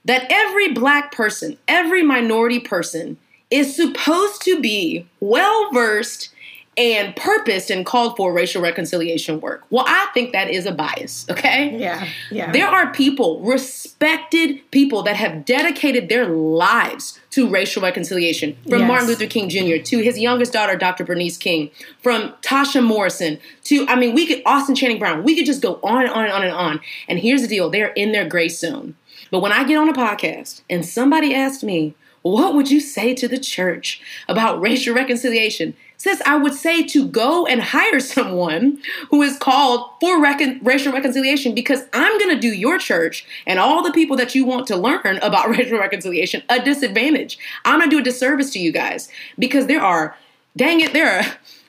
that 0.03 0.27
every 0.29 0.73
black 0.73 1.11
person, 1.11 1.57
every 1.67 2.03
minority 2.03 2.59
person 2.59 3.17
is 3.55 3.75
supposed 3.75 4.41
to 4.41 4.59
be 4.59 5.07
well 5.19 5.71
versed 5.71 6.29
and 6.77 7.15
purposed 7.15 7.69
and 7.69 7.85
called 7.85 8.17
for 8.17 8.33
racial 8.33 8.61
reconciliation 8.61 9.39
work. 9.39 9.63
Well, 9.69 9.85
I 9.87 10.07
think 10.13 10.33
that 10.33 10.49
is 10.49 10.65
a 10.65 10.73
bias, 10.73 11.25
okay? 11.29 11.77
Yeah. 11.79 12.05
Yeah. 12.29 12.51
There 12.51 12.67
are 12.67 12.91
people, 12.91 13.39
respected 13.39 14.59
people, 14.71 15.01
that 15.03 15.15
have 15.15 15.45
dedicated 15.45 16.09
their 16.09 16.25
lives 16.27 17.17
to 17.31 17.47
racial 17.47 17.81
reconciliation. 17.81 18.57
From 18.67 18.79
Yes. 18.79 18.87
Martin 18.89 19.07
Luther 19.07 19.25
King 19.25 19.47
Jr. 19.47 19.81
to 19.83 19.99
his 19.99 20.19
youngest 20.19 20.51
daughter, 20.51 20.75
Dr. 20.75 21.05
Bernice 21.05 21.37
King, 21.37 21.71
from 22.03 22.33
Tasha 22.41 22.83
Morrison 22.83 23.39
to, 23.63 23.85
I 23.87 23.95
mean, 23.95 24.13
we 24.13 24.25
could, 24.27 24.41
Austin 24.45 24.75
Channing 24.75 24.99
Brown, 24.99 25.23
we 25.23 25.33
could 25.33 25.45
just 25.45 25.61
go 25.61 25.79
on 25.81 26.01
and 26.01 26.09
on 26.09 26.25
and 26.25 26.33
on 26.33 26.43
and 26.43 26.51
on. 26.53 26.81
And 27.07 27.19
here's 27.19 27.41
the 27.41 27.47
deal 27.47 27.69
they're 27.69 27.93
in 27.93 28.11
their 28.11 28.27
grace 28.27 28.59
zone. 28.59 28.95
But 29.31 29.39
when 29.39 29.53
I 29.53 29.63
get 29.63 29.77
on 29.77 29.87
a 29.87 29.93
podcast 29.93 30.61
and 30.69 30.85
somebody 30.85 31.33
asks 31.33 31.63
me, 31.63 31.95
what 32.31 32.55
would 32.55 32.71
you 32.71 32.79
say 32.79 33.13
to 33.13 33.27
the 33.27 33.37
church 33.37 34.01
about 34.27 34.59
racial 34.59 34.95
reconciliation? 34.95 35.75
Sis, 35.97 36.23
I 36.25 36.37
would 36.37 36.55
say 36.55 36.81
to 36.87 37.07
go 37.07 37.45
and 37.45 37.61
hire 37.61 37.99
someone 37.99 38.81
who 39.11 39.21
is 39.21 39.37
called 39.37 39.91
for 40.01 40.19
recon- 40.19 40.59
racial 40.63 40.91
reconciliation 40.91 41.53
because 41.53 41.83
I'm 41.93 42.17
going 42.17 42.33
to 42.33 42.41
do 42.41 42.47
your 42.47 42.79
church 42.79 43.27
and 43.45 43.59
all 43.59 43.83
the 43.83 43.91
people 43.91 44.17
that 44.17 44.33
you 44.33 44.43
want 44.43 44.65
to 44.67 44.75
learn 44.75 45.17
about 45.17 45.49
racial 45.55 45.77
reconciliation 45.77 46.41
a 46.49 46.59
disadvantage. 46.59 47.37
I'm 47.63 47.77
going 47.77 47.91
to 47.91 47.95
do 47.95 48.01
a 48.01 48.03
disservice 48.03 48.49
to 48.53 48.59
you 48.59 48.71
guys 48.71 49.07
because 49.37 49.67
there 49.67 49.83
are, 49.83 50.17
dang 50.57 50.81
it, 50.81 50.93
there 50.93 51.19
are 51.19 51.25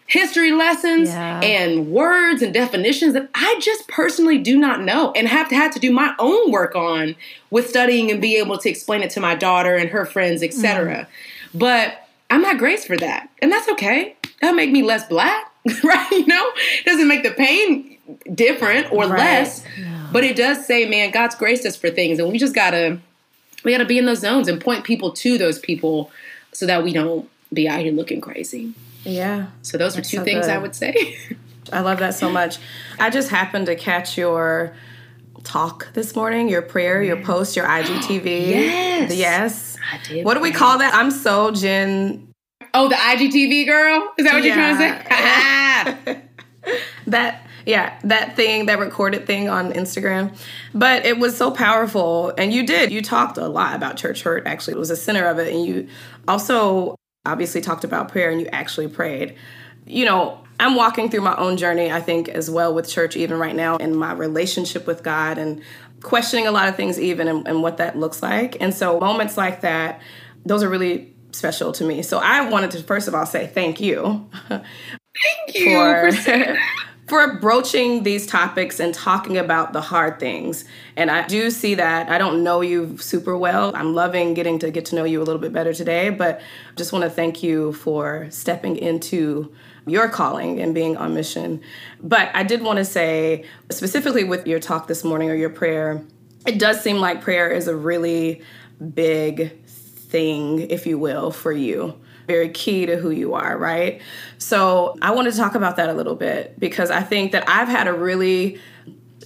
history 0.07 0.53
lessons 0.53 1.09
Yeah. 1.09 1.41
and 1.41 1.89
words 1.89 2.43
and 2.43 2.55
definitions 2.55 3.15
that 3.15 3.29
I 3.35 3.59
just 3.61 3.89
personally 3.89 4.39
do 4.39 4.57
not 4.57 4.83
know 4.83 5.13
and 5.17 5.27
have 5.29 5.49
to 5.49 5.55
have 5.57 5.73
to 5.75 5.81
do 5.81 5.91
my 5.93 6.15
own 6.19 6.51
work 6.53 6.77
on 6.77 7.17
with 7.51 7.69
studying 7.69 8.11
and 8.11 8.21
be 8.21 8.37
able 8.37 8.59
to 8.59 8.69
explain 8.69 9.03
it 9.03 9.11
to 9.11 9.21
my 9.21 9.35
daughter 9.35 9.75
and 9.77 9.91
her 9.91 10.05
friends, 10.07 10.43
etc. 10.43 11.07
Mm. 11.55 11.59
But 11.59 12.09
I'm 12.31 12.43
not 12.43 12.59
graced 12.59 12.87
for 12.87 12.97
that. 12.99 13.29
And 13.43 13.51
that's 13.51 13.69
okay. 13.71 14.15
That'll 14.41 14.57
make 14.57 14.71
me 14.71 14.83
less 14.83 15.07
black, 15.09 15.51
right? 15.85 16.11
You 16.11 16.27
know? 16.27 16.51
Doesn't 16.85 17.09
make 17.09 17.23
the 17.23 17.31
pain 17.33 17.97
different 18.35 18.93
or 18.93 19.07
Right. 19.09 19.19
less. 19.19 19.65
But 20.13 20.23
it 20.23 20.37
does 20.37 20.65
say, 20.67 20.87
man, 20.89 21.11
God's 21.11 21.35
graced 21.35 21.67
us 21.67 21.75
for 21.77 21.91
things, 21.91 22.19
and 22.21 22.31
we 22.31 22.39
just 22.39 22.55
gotta 22.55 22.99
we 23.65 23.73
gotta 23.73 23.85
be 23.85 23.99
in 23.99 24.07
those 24.07 24.21
zones 24.21 24.47
and 24.47 24.61
point 24.61 24.85
people 24.85 25.11
to 25.11 25.37
those 25.39 25.59
people 25.59 26.13
so 26.53 26.67
that 26.67 26.85
we 26.85 26.93
don't 26.93 27.29
be 27.53 27.69
out 27.69 27.81
here 27.81 27.91
looking 27.93 28.21
crazy. 28.21 28.73
Yeah. 29.07 29.47
So 29.63 29.79
those 29.79 29.97
are 29.97 30.03
two 30.03 30.19
so 30.19 30.25
things 30.25 30.49
I 30.49 30.59
would 30.59 30.75
say. 30.75 31.17
I 31.73 31.81
love 31.81 31.99
that 31.99 32.15
so 32.15 32.31
much. 32.31 32.59
I 32.99 33.11
just 33.11 33.29
happened 33.29 33.67
to 33.67 33.75
catch 33.75 34.17
your 34.17 34.75
talk 35.43 35.93
this 35.95 36.15
morning, 36.15 36.49
your 36.49 36.63
prayer, 36.63 37.03
your 37.03 37.23
post, 37.23 37.57
your 37.57 37.67
IGTV. 37.67 38.25
Yes. 38.47 39.15
Yes. 39.15 39.77
I 39.93 40.01
did 40.09 40.25
What 40.25 40.35
do 40.35 40.41
we 40.41 40.51
call 40.51 40.79
that? 40.79 40.95
I'm 40.95 41.11
so 41.11 41.51
Jen. 41.51 42.33
oh, 42.75 42.89
the 42.89 42.95
IGTV 42.95 43.67
girl? 43.67 44.13
Is 44.19 44.25
that 44.25 44.35
what 44.35 44.43
you're 44.43 44.55
trying 44.55 44.77
to 44.77 46.05
say? 46.05 46.23
That 47.07 47.47
yeah, 47.67 47.99
that 48.05 48.37
thing, 48.37 48.67
that 48.67 48.79
recorded 48.79 49.27
thing 49.27 49.49
on 49.49 49.73
Instagram. 49.73 50.37
But 50.75 51.05
it 51.05 51.19
was 51.19 51.37
so 51.37 51.51
powerful. 51.51 52.33
And 52.39 52.53
you 52.53 52.65
did. 52.65 52.93
You 52.93 53.03
talked 53.03 53.39
a 53.39 53.49
lot 53.49 53.75
about 53.75 53.97
church 53.97 54.23
hurt, 54.23 54.47
actually. 54.47 54.75
It 54.75 54.79
was 54.79 54.89
the 54.89 54.97
center 54.97 55.27
of 55.27 55.39
it. 55.39 55.53
And 55.53 55.65
you 55.65 55.89
also 56.29 56.97
obviously 57.27 57.61
talked 57.61 57.85
about 57.85 58.11
prayer 58.11 58.31
and 58.31 58.41
you 58.41 58.47
actually 58.49 58.89
prayed. 58.89 59.37
You 59.87 60.05
know, 60.05 60.43
I'm 60.59 60.75
walking 60.75 61.11
through 61.11 61.21
my 61.21 61.37
own 61.37 61.57
journey, 61.57 61.93
I 61.93 62.01
think, 62.01 62.29
as 62.29 62.51
well 62.51 62.75
with 62.75 62.89
church, 62.89 63.17
even 63.17 63.39
right 63.39 63.55
now, 63.55 63.77
in 63.77 63.95
my 63.95 64.13
relationship 64.13 64.87
with 64.87 65.03
God 65.03 65.39
and 65.39 65.63
questioning 66.03 66.47
a 66.47 66.51
lot 66.51 66.69
of 66.69 66.77
things, 66.77 66.99
even 66.99 67.29
and, 67.29 67.47
and 67.47 67.63
what 67.63 67.77
that 67.77 67.99
looks 67.99 68.23
like. 68.23 68.57
And 68.61 68.75
so, 68.75 68.99
moments 68.99 69.37
like 69.37 69.61
that, 69.61 70.01
those 70.45 70.63
are 70.63 70.69
really 70.69 71.15
special 71.33 71.73
to 71.73 71.85
me. 71.85 72.03
So, 72.03 72.19
I 72.19 72.49
wanted 72.49 72.71
to 72.73 72.83
first 72.83 73.07
of 73.07 73.15
all 73.15 73.27
say 73.27 73.47
thank 73.47 73.81
you 73.81 74.29
Thank 75.23 75.57
you 75.57 75.77
for 75.77 76.13
for 76.13 76.59
for 77.09 77.35
broaching 77.35 78.03
these 78.03 78.27
topics 78.27 78.81
and 78.81 78.93
talking 78.93 79.39
about 79.39 79.73
the 79.73 79.81
hard 79.81 80.19
things. 80.19 80.65
And 80.97 81.11
I 81.11 81.27
do 81.27 81.51
see 81.51 81.77
that. 81.77 82.09
I 82.09 82.19
don't 82.19 82.43
know 82.43 82.63
you 82.63 82.99
super 82.99 83.37
well. 83.37 83.75
I'm 83.77 83.95
loving 83.95 84.35
getting 84.35 84.59
to 84.61 84.71
get 84.71 84.87
to 84.87 84.97
know 84.97 85.05
you 85.05 85.23
a 85.23 85.25
little 85.25 85.41
bit 85.41 85.53
better 85.53 85.73
today, 85.73 86.11
but 86.11 86.41
just 86.75 86.93
want 86.93 87.05
to 87.05 87.11
thank 87.11 87.43
you 87.43 87.73
for 87.75 88.27
stepping 88.31 88.77
into 88.77 89.55
your 89.87 90.09
calling 90.09 90.61
and 90.61 90.75
being 90.75 90.97
on 90.97 91.15
mission. 91.15 91.61
But 92.03 92.31
I 92.35 92.43
did 92.43 92.61
want 92.63 92.79
to 92.79 92.85
say 92.85 93.45
specifically 93.71 94.25
with 94.25 94.47
your 94.47 94.59
talk 94.59 94.89
this 94.89 95.05
morning 95.05 95.31
or 95.31 95.35
your 95.35 95.51
prayer, 95.51 96.03
it 96.45 96.59
does 96.59 96.81
seem 96.81 96.97
like 96.97 97.23
prayer 97.23 97.51
is 97.51 97.69
a 97.69 97.77
really 97.77 98.43
big 98.95 99.65
thing, 99.65 100.71
if 100.71 100.87
you 100.87 100.99
will, 100.99 101.31
for 101.31 101.53
you. 101.53 102.01
Very 102.27 102.49
key 102.49 102.87
to 102.87 102.97
who 102.97 103.11
you 103.11 103.35
are, 103.35 103.57
right? 103.57 104.01
So 104.39 104.97
I 105.01 105.13
want 105.13 105.31
to 105.31 105.37
talk 105.37 105.55
about 105.55 105.77
that 105.77 105.89
a 105.89 105.93
little 105.93 106.17
bit 106.17 106.59
because 106.59 106.91
I 106.91 107.03
think 107.03 107.33
that 107.33 107.49
I've 107.49 107.69
had 107.69 107.87
a 107.87 107.93
really 107.93 108.61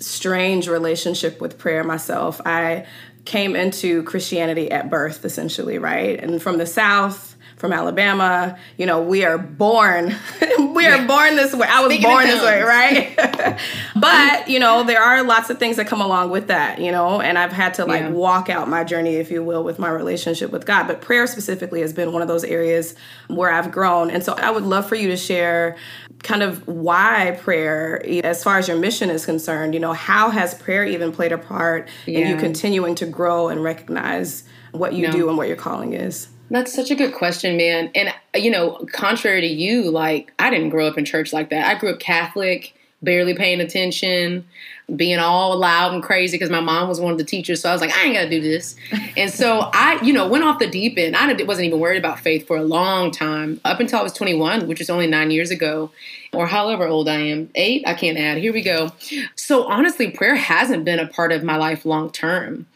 strange 0.00 0.68
relationship 0.68 1.40
with 1.40 1.58
prayer 1.58 1.84
myself. 1.84 2.40
I 2.44 2.86
came 3.24 3.54
into 3.54 4.02
Christianity 4.04 4.70
at 4.70 4.90
birth, 4.90 5.24
essentially, 5.24 5.78
right? 5.78 6.18
And 6.18 6.42
from 6.42 6.58
the 6.58 6.66
South, 6.66 7.29
from 7.56 7.72
Alabama, 7.72 8.58
you 8.76 8.86
know, 8.86 9.02
we 9.02 9.24
are 9.24 9.38
born, 9.38 10.14
we 10.74 10.86
are 10.86 11.06
born 11.06 11.36
this 11.36 11.54
way. 11.54 11.66
I 11.68 11.80
was 11.80 11.92
Speaking 11.92 12.10
born 12.10 12.26
this 12.26 12.42
way, 12.42 12.62
right? 12.62 13.58
but, 14.00 14.48
you 14.48 14.58
know, 14.58 14.84
there 14.84 15.02
are 15.02 15.22
lots 15.22 15.50
of 15.50 15.58
things 15.58 15.76
that 15.76 15.86
come 15.86 16.00
along 16.00 16.30
with 16.30 16.46
that, 16.48 16.80
you 16.80 16.90
know, 16.92 17.20
and 17.20 17.38
I've 17.38 17.52
had 17.52 17.74
to 17.74 17.84
like 17.84 18.02
Yeah. 18.02 18.10
walk 18.10 18.48
out 18.48 18.68
my 18.68 18.84
journey, 18.84 19.16
if 19.16 19.30
you 19.30 19.42
will, 19.42 19.62
with 19.64 19.78
my 19.78 19.90
relationship 19.90 20.50
with 20.50 20.64
God. 20.66 20.86
But 20.86 21.00
prayer 21.00 21.26
specifically 21.26 21.80
has 21.82 21.92
been 21.92 22.12
one 22.12 22.22
of 22.22 22.28
those 22.28 22.44
areas 22.44 22.94
where 23.28 23.50
I've 23.50 23.70
grown. 23.70 24.10
And 24.10 24.24
so 24.24 24.34
I 24.34 24.50
would 24.50 24.64
love 24.64 24.88
for 24.88 24.94
you 24.94 25.08
to 25.08 25.16
share 25.16 25.76
kind 26.22 26.42
of 26.42 26.66
why 26.66 27.38
prayer, 27.42 28.02
as 28.24 28.42
far 28.44 28.58
as 28.58 28.68
your 28.68 28.76
mission 28.76 29.10
is 29.10 29.24
concerned, 29.24 29.74
you 29.74 29.80
know, 29.80 29.92
how 29.92 30.30
has 30.30 30.54
prayer 30.54 30.84
even 30.84 31.12
played 31.12 31.32
a 31.32 31.38
part 31.38 31.88
in 32.06 32.26
you 32.26 32.36
continuing 32.36 32.94
to 32.96 33.06
grow 33.06 33.48
and 33.48 33.62
recognize 33.62 34.44
what 34.72 34.92
you 34.94 35.06
No. 35.06 35.12
do 35.12 35.28
and 35.28 35.36
what 35.38 35.48
your 35.48 35.56
calling 35.56 35.92
is? 35.94 36.28
That's 36.50 36.74
such 36.74 36.90
a 36.90 36.96
good 36.96 37.14
question, 37.14 37.56
man. 37.56 37.90
And 37.94 38.12
you 38.34 38.50
know, 38.50 38.84
contrary 38.92 39.40
to 39.40 39.46
you, 39.46 39.90
like 39.90 40.32
I 40.38 40.50
didn't 40.50 40.70
grow 40.70 40.86
up 40.86 40.98
in 40.98 41.04
church 41.04 41.32
like 41.32 41.50
that. 41.50 41.66
I 41.66 41.78
grew 41.78 41.90
up 41.90 42.00
Catholic, 42.00 42.74
barely 43.02 43.34
paying 43.34 43.60
attention, 43.60 44.44
being 44.94 45.18
all 45.18 45.56
loud 45.56 45.94
and 45.94 46.02
crazy 46.02 46.36
because 46.36 46.50
my 46.50 46.60
mom 46.60 46.88
was 46.88 47.00
one 47.00 47.12
of 47.12 47.18
the 47.18 47.24
teachers. 47.24 47.60
So 47.60 47.70
I 47.70 47.72
was 47.72 47.80
like, 47.80 47.92
I 47.92 48.04
ain't 48.04 48.14
got 48.14 48.22
to 48.22 48.30
do 48.30 48.40
this. 48.40 48.76
And 49.16 49.30
so 49.30 49.70
I, 49.72 50.00
you 50.02 50.12
know, 50.12 50.28
went 50.28 50.44
off 50.44 50.58
the 50.58 50.68
deep 50.68 50.98
end. 50.98 51.16
I 51.16 51.32
wasn't 51.44 51.66
even 51.66 51.78
worried 51.78 51.98
about 51.98 52.20
faith 52.20 52.46
for 52.46 52.56
a 52.56 52.62
long 52.62 53.10
time, 53.10 53.60
up 53.64 53.80
until 53.80 54.00
I 54.00 54.02
was 54.02 54.12
21, 54.12 54.66
which 54.66 54.80
is 54.80 54.90
only 54.90 55.06
nine 55.06 55.30
years 55.30 55.50
ago, 55.50 55.90
or 56.32 56.46
however 56.46 56.86
old 56.86 57.08
I 57.08 57.20
am. 57.20 57.50
Eight, 57.54 57.84
I 57.86 57.94
can't 57.94 58.18
add. 58.18 58.38
Here 58.38 58.52
we 58.52 58.62
go. 58.62 58.92
So 59.36 59.68
honestly, 59.68 60.10
prayer 60.10 60.36
hasn't 60.36 60.84
been 60.84 60.98
a 60.98 61.06
part 61.06 61.32
of 61.32 61.42
my 61.42 61.56
life 61.56 61.84
long 61.84 62.10
term. 62.10 62.66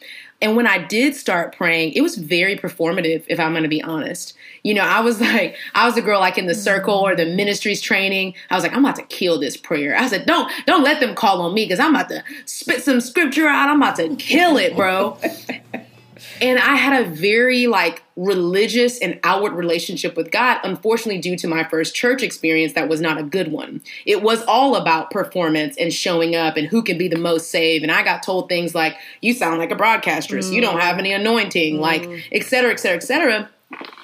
And 0.45 0.57
when 0.57 0.67
I 0.67 0.77
did 0.77 1.17
start 1.17 1.57
praying, 1.57 1.95
it 1.95 2.03
was 2.03 2.17
very 2.17 2.55
performative, 2.55 3.25
if 3.29 3.41
I'm 3.41 3.53
going 3.53 3.63
to 3.63 3.69
be 3.69 3.83
honest. 3.83 4.35
You 4.63 4.75
know, 4.75 4.83
I 4.83 5.01
was 5.01 5.19
like, 5.33 5.57
I 5.75 5.87
was 5.87 5.97
a 5.97 6.03
girl 6.03 6.21
like 6.21 6.37
in 6.37 6.45
the 6.45 6.55
circle 6.55 6.95
or 6.97 7.17
the 7.17 7.25
ministries 7.25 7.81
training. 7.81 8.35
I 8.51 8.55
was 8.55 8.63
like, 8.63 8.75
I'm 8.75 8.85
about 8.85 8.97
to 8.97 9.05
kill 9.05 9.41
this 9.41 9.57
prayer. 9.57 9.97
I 9.97 10.07
said, 10.07 10.27
don't, 10.27 10.53
don't 10.67 10.85
let 10.85 11.01
them 11.01 11.15
call 11.15 11.41
on 11.41 11.55
me 11.55 11.65
because 11.65 11.81
I'm 11.81 11.95
about 11.95 12.11
to 12.11 12.23
spit 12.45 12.83
some 12.83 13.01
scripture 13.01 13.49
out. 13.49 13.71
I'm 13.71 13.81
about 13.81 13.97
to 13.97 14.15
kill 14.17 14.59
it, 14.59 14.77
bro. 14.77 15.17
and 16.43 16.59
I 16.59 16.75
had 16.75 17.07
a 17.07 17.09
very 17.09 17.67
like 17.67 18.04
religious 18.17 18.99
and 19.01 19.19
outward 19.25 19.55
relationship 19.55 20.17
with 20.17 20.31
God, 20.31 20.61
unfortunately, 20.63 21.21
due 21.21 21.37
to 21.37 21.49
my 21.49 21.65
first 21.65 21.95
church 21.97 22.23
experience 22.23 22.75
that 22.75 22.89
was 22.89 23.01
not 23.01 23.19
a 23.19 23.25
good 23.25 23.51
one. 23.51 23.83
It 24.07 24.23
was 24.23 24.43
all 24.45 24.77
about 24.77 25.11
performance 25.11 25.77
and 25.77 25.93
showing 25.93 26.37
up 26.37 26.57
and 26.57 26.69
who 26.69 26.83
can 26.83 26.97
be 26.97 27.09
the 27.09 27.19
most 27.19 27.51
saved. 27.51 27.83
And 27.83 27.91
I 27.91 28.05
got 28.05 28.23
told 28.23 28.49
things 28.49 28.75
like, 28.75 28.97
you 29.21 29.35
sound 29.35 29.59
like 29.59 29.73
a 29.73 29.77
broadcastress, 29.77 30.53
you 30.53 30.61
don't 30.61 30.81
have 30.81 30.99
any 30.99 31.11
mm. 31.11 31.21
anointing, 31.21 31.81
like, 31.81 32.03
mm. 32.03 32.23
et 32.31 32.45
cetera, 32.45 32.71
et 32.71 32.79
cetera, 32.79 32.99
et 32.99 33.03
cetera. 33.03 33.51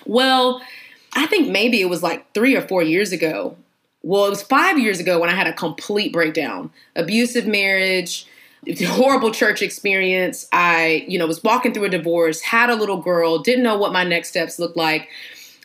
Well, 0.07 0.61
I 1.15 1.27
think 1.27 1.49
maybe 1.49 1.81
it 1.81 1.89
was 1.89 2.03
like 2.03 2.35
three 2.35 2.57
or 2.57 2.63
four 2.63 2.83
years 2.83 3.13
ago. 3.13 3.57
Well, 4.03 4.27
it 4.27 4.31
was 4.31 4.43
five 4.43 4.79
years 4.79 4.99
ago 4.99 5.21
when 5.21 5.29
I 5.29 5.35
had 5.35 5.47
a 5.47 5.53
complete 5.53 6.13
breakdown. 6.13 6.71
Abusive 6.97 7.47
marriage, 7.47 8.27
horrible 8.87 9.31
church 9.31 9.63
experience. 9.63 10.47
I, 10.53 11.05
you 11.09 11.19
know, 11.19 11.27
was 11.27 11.43
walking 11.43 11.73
through 11.73 11.85
a 11.85 11.91
divorce, 11.91 12.41
had 12.41 12.71
a 12.71 12.75
little 12.75 12.99
girl, 12.99 13.39
didn't 13.39 13.65
know 13.65 13.79
what 13.79 13.93
my 13.93 14.05
next 14.05 14.29
steps 14.29 14.59
looked 14.59 14.77
like. 14.77 15.09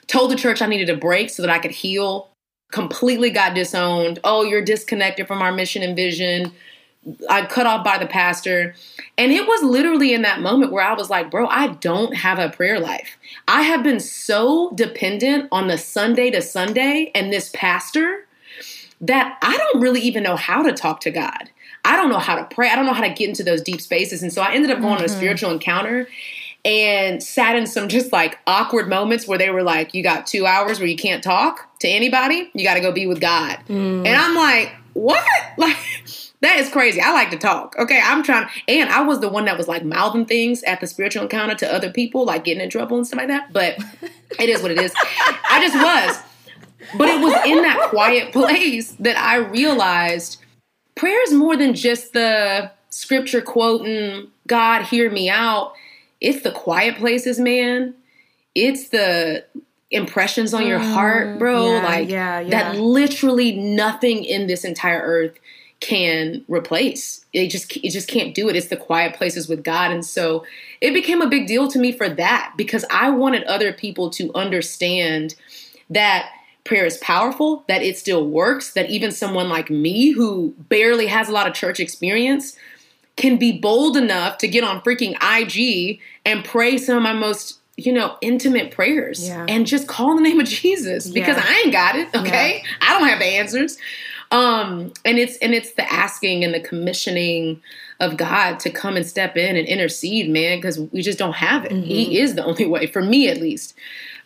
Told 0.08 0.32
the 0.32 0.36
church 0.36 0.62
I 0.62 0.68
needed 0.68 0.90
a 0.90 0.98
break 0.98 1.30
so 1.30 1.42
that 1.42 1.52
I 1.52 1.60
could 1.60 1.72
heal. 1.72 2.30
Completely 2.72 3.30
got 3.30 3.56
disowned. 3.56 4.20
Oh, 4.24 4.44
you're 4.44 4.64
disconnected 4.64 5.28
from 5.28 5.42
our 5.42 5.52
mission 5.52 5.84
and 5.84 5.96
vision. 5.96 6.52
I 7.30 7.46
cut 7.46 7.68
off 7.68 7.84
by 7.84 7.98
the 7.98 8.08
pastor. 8.08 8.76
And 9.18 9.32
it 9.32 9.48
was 9.48 9.64
literally 9.64 10.14
in 10.14 10.24
that 10.24 10.42
moment 10.42 10.72
where 10.72 10.84
I 10.84 10.94
was 10.94 11.10
like, 11.10 11.30
bro, 11.30 11.48
I 11.48 11.68
don't 11.68 12.16
have 12.16 12.40
a 12.40 12.50
prayer 12.50 12.80
life. 12.80 13.18
I 13.48 13.62
have 13.62 13.84
been 13.84 14.00
so 14.00 14.72
dependent 14.72 15.48
on 15.52 15.68
the 15.68 15.78
Sunday 15.78 16.32
to 16.32 16.42
Sunday 16.42 17.12
and 17.14 17.32
this 17.32 17.52
pastor 17.54 18.26
that 19.02 19.38
I 19.42 19.56
don't 19.58 19.82
really 19.82 20.02
even 20.02 20.24
know 20.24 20.36
how 20.36 20.64
to 20.64 20.72
talk 20.72 21.02
to 21.02 21.12
God. 21.12 21.52
I 21.86 21.96
don't 21.96 22.10
know 22.10 22.20
how 22.20 22.36
to 22.36 22.44
pray. 22.46 22.70
I 22.70 22.76
don't 22.76 22.86
know 22.86 22.94
how 22.94 23.04
to 23.04 23.14
get 23.14 23.30
into 23.30 23.44
those 23.44 23.62
deep 23.62 23.80
spaces. 23.80 24.24
And 24.24 24.34
so 24.34 24.42
I 24.42 24.54
ended 24.54 24.72
up 24.72 24.80
going 24.80 24.96
on 24.96 25.02
a 25.02 25.06
mm-hmm. 25.06 25.16
spiritual 25.16 25.52
encounter 25.52 26.08
and 26.66 27.22
sat 27.22 27.56
in 27.56 27.68
some 27.68 27.88
just 27.88 28.12
like 28.12 28.40
awkward 28.48 28.90
moments 28.90 29.28
where 29.28 29.38
they 29.38 29.52
were 29.52 29.64
like, 29.64 29.94
You 29.94 30.02
got 30.02 30.26
two 30.26 30.46
hours 30.46 30.80
where 30.80 30.88
you 30.88 30.98
can't 30.98 31.24
talk 31.24 31.70
to 31.80 31.88
anybody. 31.88 32.50
You 32.54 32.66
got 32.66 32.74
to 32.74 32.80
go 32.82 32.92
be 32.92 33.06
with 33.06 33.22
God. 33.22 33.60
Mm. 33.70 34.06
And 34.06 34.16
I'm 34.16 34.36
like, 34.36 34.76
What? 34.94 35.24
Like, 35.58 35.78
that 36.42 36.58
is 36.58 36.70
crazy. 36.70 37.00
I 37.00 37.14
like 37.14 37.32
to 37.32 37.38
talk. 37.38 37.76
Okay. 37.80 38.00
I'm 38.04 38.22
trying. 38.22 38.50
And 38.68 38.90
I 38.90 39.02
was 39.02 39.22
the 39.22 39.30
one 39.30 39.46
that 39.46 39.58
was 39.58 39.70
like 39.70 39.86
mouthing 39.86 40.26
things 40.26 40.64
at 40.64 40.82
the 40.82 40.88
spiritual 40.88 41.24
encounter 41.24 41.56
to 41.56 41.74
other 41.74 41.92
people, 41.92 42.26
like 42.26 42.44
getting 42.44 42.62
in 42.62 42.70
trouble 42.70 42.98
and 42.98 43.08
stuff 43.08 43.20
like 43.20 43.30
that. 43.30 43.54
But 43.54 43.80
it 44.40 44.50
is 44.50 44.62
what 44.62 44.72
it 44.72 44.80
is. 44.80 44.92
I 45.50 45.66
just 45.66 45.76
was. 45.76 46.22
But 46.98 47.08
it 47.08 47.22
was 47.22 47.34
in 47.46 47.62
that 47.62 47.90
quiet 47.90 48.32
place 48.34 48.92
that 49.00 49.18
I 49.18 49.38
realized 49.38 50.38
prayer 50.96 51.22
is 51.24 51.34
more 51.34 51.56
than 51.56 51.74
just 51.74 52.14
the 52.14 52.72
scripture 52.90 53.42
quoting, 53.42 54.28
God, 54.48 54.84
hear 54.84 55.12
me 55.12 55.30
out. 55.30 55.74
It's 56.22 56.44
the 56.44 56.52
quiet 56.52 56.96
places, 56.96 57.40
man. 57.40 57.94
It's 58.56 58.90
the 58.90 59.46
impressions 59.92 60.54
on 60.54 60.66
your 60.66 60.80
heart, 60.80 61.28
mm, 61.28 61.40
bro. 61.40 61.66
yeah, 61.66 61.84
like 61.84 62.10
yeah, 62.10 62.40
yeah. 62.40 62.50
that 62.50 62.80
literally 62.80 63.52
nothing 63.54 64.24
in 64.24 64.48
this 64.48 64.64
entire 64.64 65.02
earth 65.02 65.38
can 65.82 66.44
replace. 66.48 67.26
It 67.34 67.50
just 67.50 67.76
it 67.78 67.92
just 67.92 68.08
can't 68.08 68.34
do 68.34 68.50
it. 68.50 68.56
It's 68.56 68.68
the 68.68 68.78
quiet 68.78 69.16
places 69.16 69.48
with 69.48 69.64
God. 69.64 69.92
And 69.92 70.06
so 70.06 70.46
it 70.82 70.94
became 70.94 71.22
a 71.22 71.28
big 71.28 71.48
deal 71.48 71.68
to 71.68 71.80
me 71.80 71.92
for 71.92 72.10
that 72.10 72.54
because 72.56 72.86
I 72.90 73.10
wanted 73.10 73.44
other 73.44 73.74
people 73.74 74.10
to 74.12 74.32
understand 74.34 75.36
that 75.90 76.30
prayer 76.66 76.86
is 76.86 76.98
powerful, 76.98 77.64
that 77.68 77.82
it 77.82 77.98
still 77.98 78.28
works, 78.28 78.74
that 78.74 78.90
even 78.90 79.12
someone 79.12 79.48
like 79.48 79.70
me 79.70 80.12
who 80.12 80.54
barely 80.70 81.08
has 81.08 81.30
a 81.30 81.32
lot 81.32 81.48
of 81.48 81.54
church 81.54 81.80
experience 81.80 82.58
can 83.16 83.38
be 83.38 83.58
bold 83.58 83.96
enough 83.96 84.38
to 84.40 84.48
get 84.48 84.64
on 84.64 84.82
freaking 84.82 85.16
IG 85.22 86.00
and 86.26 86.44
pray 86.44 86.78
some 86.78 86.98
of 86.98 87.04
my 87.04 87.14
most, 87.14 87.60
you 87.78 87.94
know, 87.94 88.18
intimate 88.20 88.72
prayers 88.72 89.26
Yeah. 89.26 89.46
and 89.48 89.66
just 89.66 89.88
call 89.88 90.16
the 90.16 90.22
name 90.22 90.40
of 90.40 90.48
Jesus 90.48 91.08
because 91.10 91.38
Yeah. 91.38 91.46
I 91.48 91.62
ain't 91.64 91.72
got 91.72 91.96
it, 91.96 92.10
okay? 92.14 92.64
I 92.82 92.98
don't 93.00 93.08
have 93.08 93.20
the 93.20 93.26
answers. 93.26 93.78
Um, 94.32 94.92
and 95.06 95.20
it's 95.20 95.38
and 95.38 95.54
it's 95.54 95.74
the 95.74 95.90
asking 95.94 96.44
and 96.44 96.54
the 96.54 96.60
commissioning 96.60 97.62
of 98.00 98.18
God 98.18 98.60
to 98.62 98.70
come 98.72 98.98
and 98.98 99.06
step 99.06 99.38
in 99.38 99.56
and 99.56 99.68
intercede, 99.68 100.30
man, 100.30 100.58
because 100.58 100.80
we 100.80 101.02
just 101.02 101.20
don't 101.20 101.36
have 101.36 101.64
it. 101.64 101.72
Mm-hmm. 101.72 101.84
He 101.84 102.20
is 102.20 102.36
the 102.36 102.44
only 102.44 102.66
way, 102.66 102.88
for 102.88 103.02
me 103.04 103.30
at 103.30 103.40
least. 103.40 103.76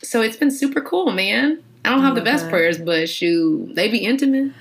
So 0.01 0.21
it's 0.21 0.37
been 0.37 0.51
super 0.51 0.79
cool, 0.81 1.11
man. 1.11 1.61
I 1.85 1.89
don't 1.89 2.01
have 2.01 2.15
the 2.15 2.21
best 2.21 2.45
that. 2.45 2.51
prayers, 2.51 2.77
but 2.77 3.09
shoot, 3.09 3.73
they 3.73 3.89
be 3.89 3.99
intimate. 3.99 4.51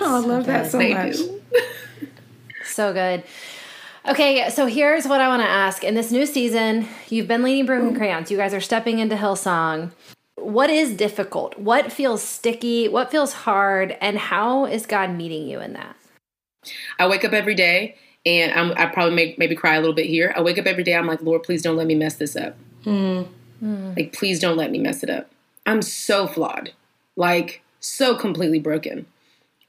Oh, 0.00 0.22
I 0.22 0.26
love 0.26 0.46
that 0.46 0.70
so 0.70 0.78
they 0.78 0.94
much. 0.94 1.16
Do. 1.16 1.40
so 2.64 2.92
good. 2.92 3.24
Okay, 4.08 4.48
so 4.50 4.66
here's 4.66 5.06
what 5.06 5.20
I 5.20 5.28
want 5.28 5.42
to 5.42 5.48
ask. 5.48 5.84
In 5.84 5.94
this 5.94 6.10
new 6.10 6.24
season, 6.24 6.88
you've 7.08 7.28
been 7.28 7.42
leading 7.42 7.66
Broken 7.66 7.94
Crayons. 7.94 8.30
You 8.30 8.36
guys 8.36 8.54
are 8.54 8.60
stepping 8.60 9.00
into 9.00 9.16
Hillsong. 9.16 9.90
What 10.36 10.70
is 10.70 10.96
difficult? 10.96 11.58
What 11.58 11.92
feels 11.92 12.22
sticky? 12.22 12.88
What 12.88 13.10
feels 13.10 13.32
hard? 13.32 13.98
And 14.00 14.16
how 14.16 14.64
is 14.64 14.86
God 14.86 15.10
meeting 15.10 15.46
you 15.46 15.60
in 15.60 15.74
that? 15.74 15.96
I 16.98 17.06
wake 17.06 17.24
up 17.24 17.32
every 17.32 17.54
day 17.54 17.96
and 18.24 18.52
I'm, 18.52 18.72
I 18.76 18.86
probably 18.86 19.14
make, 19.14 19.38
maybe 19.38 19.54
cry 19.54 19.74
a 19.74 19.80
little 19.80 19.94
bit 19.94 20.06
here. 20.06 20.32
I 20.36 20.40
wake 20.40 20.58
up 20.58 20.66
every 20.66 20.84
day. 20.84 20.94
I'm 20.94 21.06
like, 21.06 21.20
Lord, 21.20 21.42
please 21.42 21.60
don't 21.60 21.76
let 21.76 21.86
me 21.86 21.94
mess 21.94 22.14
this 22.14 22.36
up. 22.36 22.56
Mm. 22.84 23.26
Like, 23.96 24.12
please 24.12 24.40
don't 24.40 24.56
let 24.56 24.70
me 24.70 24.78
mess 24.78 25.02
it 25.02 25.10
up. 25.10 25.30
I'm 25.68 25.82
so 25.82 26.26
flawed, 26.26 26.72
like, 27.14 27.60
so 27.78 28.16
completely 28.16 28.58
broken. 28.58 29.04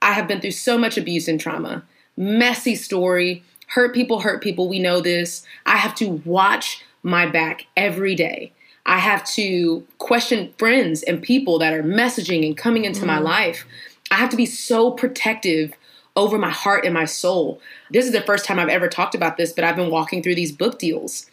I 0.01 0.13
have 0.13 0.29
been 0.29 0.39
through 0.39 0.51
so 0.51 0.77
much 0.77 0.98
abuse 0.98 1.27
and 1.27 1.38
trauma, 1.38 1.84
messy 2.15 2.75
story, 2.75 3.44
hurt 3.68 3.94
people, 3.94 4.22
hurt 4.22 4.41
people. 4.41 4.70
We 4.70 4.79
know 4.79 5.01
this. 5.01 5.46
I 5.65 5.75
have 5.75 5.94
to 5.96 6.22
watch 6.24 6.86
my 7.03 7.25
back 7.25 7.68
every 7.75 8.15
day. 8.15 8.53
I 8.86 9.00
have 9.00 9.25
to 9.32 9.86
question 9.98 10.53
friends 10.58 11.03
and 11.03 11.22
people 11.22 11.60
that 11.60 11.74
are 11.74 11.84
messaging 11.84 12.46
and 12.46 12.56
coming 12.56 12.86
into 12.86 13.01
mm. 13.01 13.08
my 13.08 13.20
life. 13.20 13.65
I 14.10 14.15
have 14.15 14.29
to 14.29 14.38
be 14.38 14.46
so 14.46 14.91
protective 14.91 15.74
over 16.15 16.38
my 16.38 16.50
heart 16.50 16.86
and 16.86 16.94
my 16.94 17.03
soul. 17.03 17.60
This 17.91 18.06
is 18.06 18.13
the 18.13 18.22
first 18.22 18.46
time 18.46 18.58
I've 18.58 18.70
ever 18.70 18.88
talked 18.88 19.15
about 19.15 19.36
this, 19.36 19.51
but 19.51 19.65
I've 19.65 19.75
been 19.75 19.91
walking 19.91 20.24
through 20.24 20.36
these 20.36 20.53
book 20.53 20.79
deals. 20.79 21.29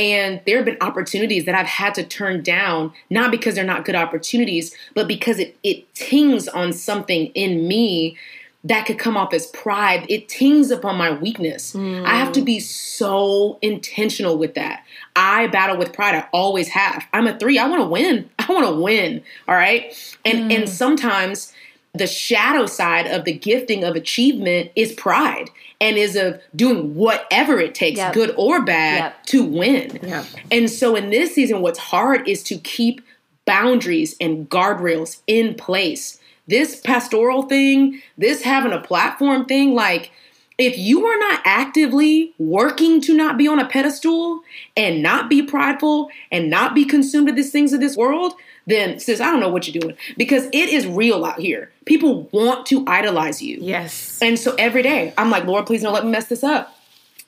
And 0.00 0.40
there 0.46 0.56
have 0.56 0.64
been 0.64 0.78
opportunities 0.80 1.44
that 1.44 1.54
I've 1.54 1.66
had 1.66 1.94
to 1.96 2.02
turn 2.02 2.42
down, 2.42 2.94
not 3.10 3.30
because 3.30 3.54
they're 3.54 3.64
not 3.64 3.84
good 3.84 3.94
opportunities, 3.94 4.74
but 4.94 5.06
because 5.06 5.38
it, 5.38 5.58
it 5.62 5.94
tings 5.94 6.48
on 6.48 6.72
something 6.72 7.26
in 7.34 7.68
me 7.68 8.16
that 8.64 8.86
could 8.86 8.98
come 8.98 9.18
off 9.18 9.34
as 9.34 9.48
pride. 9.48 10.06
It 10.08 10.26
tings 10.30 10.70
upon 10.70 10.96
my 10.96 11.10
weakness. 11.10 11.74
Mm. 11.74 12.06
I 12.06 12.14
have 12.14 12.32
to 12.32 12.40
be 12.40 12.60
so 12.60 13.58
intentional 13.60 14.38
with 14.38 14.54
that. 14.54 14.86
I 15.14 15.48
battle 15.48 15.76
with 15.76 15.92
pride. 15.92 16.14
I 16.14 16.26
always 16.32 16.68
have. 16.68 17.06
I'm 17.12 17.26
a 17.26 17.38
three. 17.38 17.58
I 17.58 17.68
want 17.68 17.82
to 17.82 17.88
win. 17.88 18.30
I 18.38 18.50
want 18.50 18.66
to 18.66 18.80
win. 18.80 19.22
All 19.46 19.54
right. 19.54 19.92
And 20.24 20.50
mm. 20.50 20.56
and 20.56 20.68
sometimes 20.68 21.52
the 21.92 22.06
shadow 22.06 22.66
side 22.66 23.06
of 23.06 23.24
the 23.24 23.32
gifting 23.32 23.84
of 23.84 23.96
achievement 23.96 24.70
is 24.76 24.92
pride 24.92 25.50
and 25.80 25.96
is 25.96 26.14
of 26.14 26.40
doing 26.54 26.94
whatever 26.94 27.58
it 27.58 27.74
takes, 27.74 27.98
yep. 27.98 28.14
good 28.14 28.34
or 28.36 28.62
bad, 28.62 28.98
yep. 28.98 29.26
to 29.26 29.44
win. 29.44 29.98
Yep. 30.02 30.26
And 30.50 30.70
so 30.70 30.94
in 30.94 31.10
this 31.10 31.34
season, 31.34 31.62
what's 31.62 31.78
hard 31.78 32.28
is 32.28 32.42
to 32.44 32.58
keep 32.58 33.00
boundaries 33.44 34.14
and 34.20 34.48
guardrails 34.48 35.20
in 35.26 35.54
place. 35.54 36.18
This 36.46 36.80
pastoral 36.80 37.42
thing, 37.42 38.00
this 38.18 38.42
having 38.42 38.72
a 38.72 38.80
platform 38.80 39.46
thing, 39.46 39.74
like 39.74 40.12
if 40.60 40.76
you 40.76 41.06
are 41.06 41.18
not 41.18 41.40
actively 41.44 42.34
working 42.38 43.00
to 43.02 43.14
not 43.14 43.38
be 43.38 43.46
on 43.46 43.58
a 43.58 43.66
pedestal 43.66 44.42
and 44.76 45.02
not 45.02 45.30
be 45.30 45.42
prideful 45.42 46.10
and 46.30 46.50
not 46.50 46.74
be 46.74 46.84
consumed 46.84 47.26
with 47.26 47.36
these 47.36 47.52
things 47.52 47.72
of 47.72 47.80
this 47.80 47.96
world, 47.96 48.34
then 48.66 48.98
sis, 48.98 49.20
I 49.20 49.26
don't 49.26 49.40
know 49.40 49.48
what 49.48 49.66
you're 49.66 49.80
doing 49.80 49.96
because 50.16 50.44
it 50.46 50.68
is 50.68 50.86
real 50.86 51.24
out 51.24 51.40
here. 51.40 51.72
People 51.86 52.28
want 52.32 52.66
to 52.66 52.84
idolize 52.86 53.42
you. 53.42 53.58
Yes. 53.60 54.18
And 54.20 54.38
so 54.38 54.54
every 54.56 54.82
day 54.82 55.12
I'm 55.18 55.30
like, 55.30 55.44
Lord, 55.44 55.66
please 55.66 55.82
don't 55.82 55.92
let 55.92 56.04
me 56.04 56.10
mess 56.10 56.26
this 56.26 56.44
up. 56.44 56.76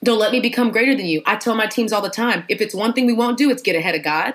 Don't 0.03 0.19
let 0.19 0.31
me 0.31 0.39
become 0.39 0.71
greater 0.71 0.95
than 0.95 1.05
you. 1.05 1.21
I 1.25 1.37
tell 1.37 1.55
my 1.55 1.67
teams 1.67 1.93
all 1.93 2.01
the 2.01 2.09
time 2.09 2.43
if 2.49 2.61
it's 2.61 2.75
one 2.75 2.93
thing 2.93 3.05
we 3.05 3.13
won't 3.13 3.37
do, 3.37 3.49
it's 3.49 3.61
get 3.61 3.75
ahead 3.75 3.95
of 3.95 4.03
God. 4.03 4.33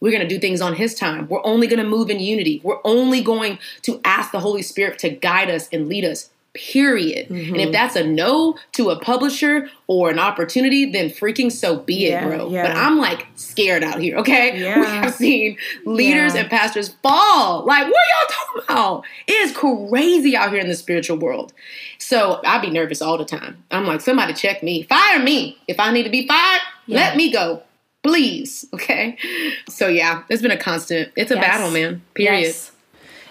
We're 0.00 0.10
going 0.10 0.22
to 0.22 0.28
do 0.28 0.38
things 0.38 0.60
on 0.60 0.74
His 0.74 0.94
time. 0.94 1.28
We're 1.28 1.44
only 1.46 1.66
going 1.66 1.82
to 1.82 1.88
move 1.88 2.10
in 2.10 2.20
unity. 2.20 2.60
We're 2.62 2.80
only 2.84 3.22
going 3.22 3.58
to 3.82 4.00
ask 4.04 4.32
the 4.32 4.40
Holy 4.40 4.60
Spirit 4.60 4.98
to 4.98 5.08
guide 5.08 5.48
us 5.48 5.68
and 5.72 5.88
lead 5.88 6.04
us 6.04 6.30
period. 6.54 7.28
Mm-hmm. 7.28 7.34
And 7.34 7.56
if 7.56 7.62
mm-hmm. 7.62 7.72
that's 7.72 7.96
a 7.96 8.04
no 8.04 8.56
to 8.72 8.90
a 8.90 8.98
publisher 8.98 9.68
or 9.88 10.10
an 10.10 10.18
opportunity, 10.18 10.90
then 10.90 11.10
freaking 11.10 11.50
so 11.50 11.76
be 11.76 12.06
it, 12.06 12.22
bro. 12.22 12.48
Yeah. 12.48 12.68
But 12.68 12.76
I'm 12.76 12.98
like 12.98 13.26
scared 13.34 13.82
out 13.82 14.00
here, 14.00 14.16
okay? 14.18 14.54
Yeah. 14.64 14.80
We 14.80 14.86
have 14.86 15.14
seen 15.14 15.58
leaders 15.84 16.34
yeah. 16.34 16.42
and 16.42 16.50
pastors 16.50 16.90
fall. 17.02 17.64
Like, 17.66 17.86
what 17.86 17.96
are 17.96 18.10
y'all 18.20 18.30
talking 18.30 18.62
about? 18.68 19.04
It 19.26 19.32
is 19.32 19.52
crazy 19.52 20.36
out 20.36 20.50
here 20.50 20.60
in 20.60 20.68
the 20.68 20.76
spiritual 20.76 21.18
world. 21.18 21.52
So 21.98 22.40
I 22.44 22.58
be 22.58 22.70
nervous 22.70 23.02
all 23.02 23.18
the 23.18 23.24
time. 23.24 23.62
I'm 23.70 23.84
like, 23.84 24.00
somebody 24.00 24.32
check 24.32 24.62
me. 24.62 24.84
Fire 24.84 25.18
me. 25.18 25.58
If 25.66 25.80
I 25.80 25.90
need 25.90 26.04
to 26.04 26.10
be 26.10 26.26
fired, 26.26 26.60
let 26.86 27.16
me 27.16 27.32
go. 27.32 27.62
Please. 28.02 28.66
Okay. 28.72 29.18
So 29.68 29.88
yeah, 29.88 30.22
it's 30.28 30.42
been 30.42 30.50
a 30.50 30.58
constant. 30.58 31.10
It's 31.16 31.30
a 31.30 31.34
yes. 31.34 31.44
battle, 31.44 31.70
man. 31.70 32.02
Period. 32.14 32.40
Yes. 32.42 32.70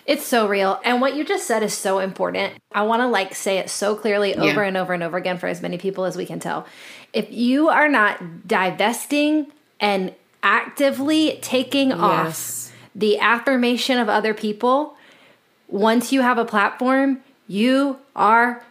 It's 0.05 0.25
so 0.25 0.47
real. 0.47 0.79
And 0.83 0.99
what 0.99 1.15
you 1.15 1.23
just 1.23 1.47
said 1.47 1.63
is 1.63 1.73
so 1.73 1.99
important. 1.99 2.53
I 2.71 2.83
want 2.83 3.01
to 3.01 3.07
like 3.07 3.35
say 3.35 3.57
it 3.57 3.69
so 3.69 3.95
clearly 3.95 4.35
over 4.35 4.61
yeah. 4.61 4.67
and 4.67 4.77
over 4.77 4.93
and 4.93 5.01
over 5.01 5.17
again 5.17 5.37
for 5.37 5.47
as 5.47 5.61
many 5.61 5.77
people 5.77 6.03
as 6.05 6.17
we 6.17 6.25
can 6.25 6.39
tell. 6.39 6.65
If 7.13 7.31
you 7.31 7.69
are 7.69 7.87
not 7.87 8.47
divesting 8.47 9.47
and 9.79 10.13
actively 10.41 11.39
taking 11.41 11.89
yes. 11.89 11.99
off 11.99 12.75
the 12.93 13.19
affirmation 13.19 13.97
of 13.97 14.09
other 14.09 14.33
people, 14.33 14.95
once 15.67 16.11
you 16.11 16.21
have 16.21 16.37
a 16.37 16.45
platform, 16.45 17.21
you 17.47 17.97
are 18.15 18.63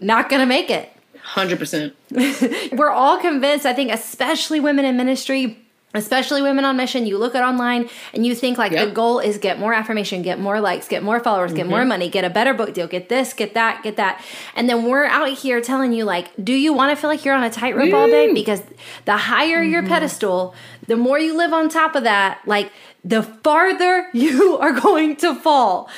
not 0.00 0.28
going 0.28 0.40
to 0.40 0.46
make 0.46 0.70
it. 0.70 0.90
100%. 1.34 2.72
We're 2.76 2.90
all 2.90 3.18
convinced, 3.18 3.66
I 3.66 3.74
think, 3.74 3.92
especially 3.92 4.60
women 4.60 4.84
in 4.84 4.96
ministry, 4.96 5.58
especially 5.92 6.40
women 6.40 6.64
on 6.64 6.76
mission 6.76 7.04
you 7.04 7.18
look 7.18 7.34
at 7.34 7.42
online 7.42 7.88
and 8.14 8.24
you 8.24 8.34
think 8.34 8.56
like 8.58 8.70
yep. 8.70 8.88
the 8.88 8.94
goal 8.94 9.18
is 9.18 9.38
get 9.38 9.58
more 9.58 9.74
affirmation 9.74 10.22
get 10.22 10.38
more 10.38 10.60
likes 10.60 10.86
get 10.86 11.02
more 11.02 11.18
followers 11.18 11.50
mm-hmm. 11.50 11.58
get 11.58 11.66
more 11.66 11.80
mm-hmm. 11.80 11.88
money 11.88 12.08
get 12.08 12.24
a 12.24 12.30
better 12.30 12.54
book 12.54 12.72
deal 12.72 12.86
get 12.86 13.08
this 13.08 13.32
get 13.32 13.54
that 13.54 13.82
get 13.82 13.96
that 13.96 14.24
and 14.54 14.68
then 14.68 14.84
we're 14.84 15.04
out 15.04 15.28
here 15.28 15.60
telling 15.60 15.92
you 15.92 16.04
like 16.04 16.28
do 16.42 16.52
you 16.52 16.72
want 16.72 16.94
to 16.94 17.00
feel 17.00 17.10
like 17.10 17.24
you're 17.24 17.34
on 17.34 17.42
a 17.42 17.50
tightrope 17.50 17.92
all 17.92 18.06
day 18.06 18.32
because 18.32 18.62
the 19.04 19.16
higher 19.16 19.62
mm-hmm. 19.62 19.72
your 19.72 19.82
pedestal 19.82 20.54
the 20.86 20.96
more 20.96 21.18
you 21.18 21.36
live 21.36 21.52
on 21.52 21.68
top 21.68 21.96
of 21.96 22.04
that 22.04 22.40
like 22.46 22.70
the 23.04 23.22
farther 23.22 24.08
you 24.12 24.56
are 24.58 24.72
going 24.72 25.16
to 25.16 25.34
fall 25.34 25.88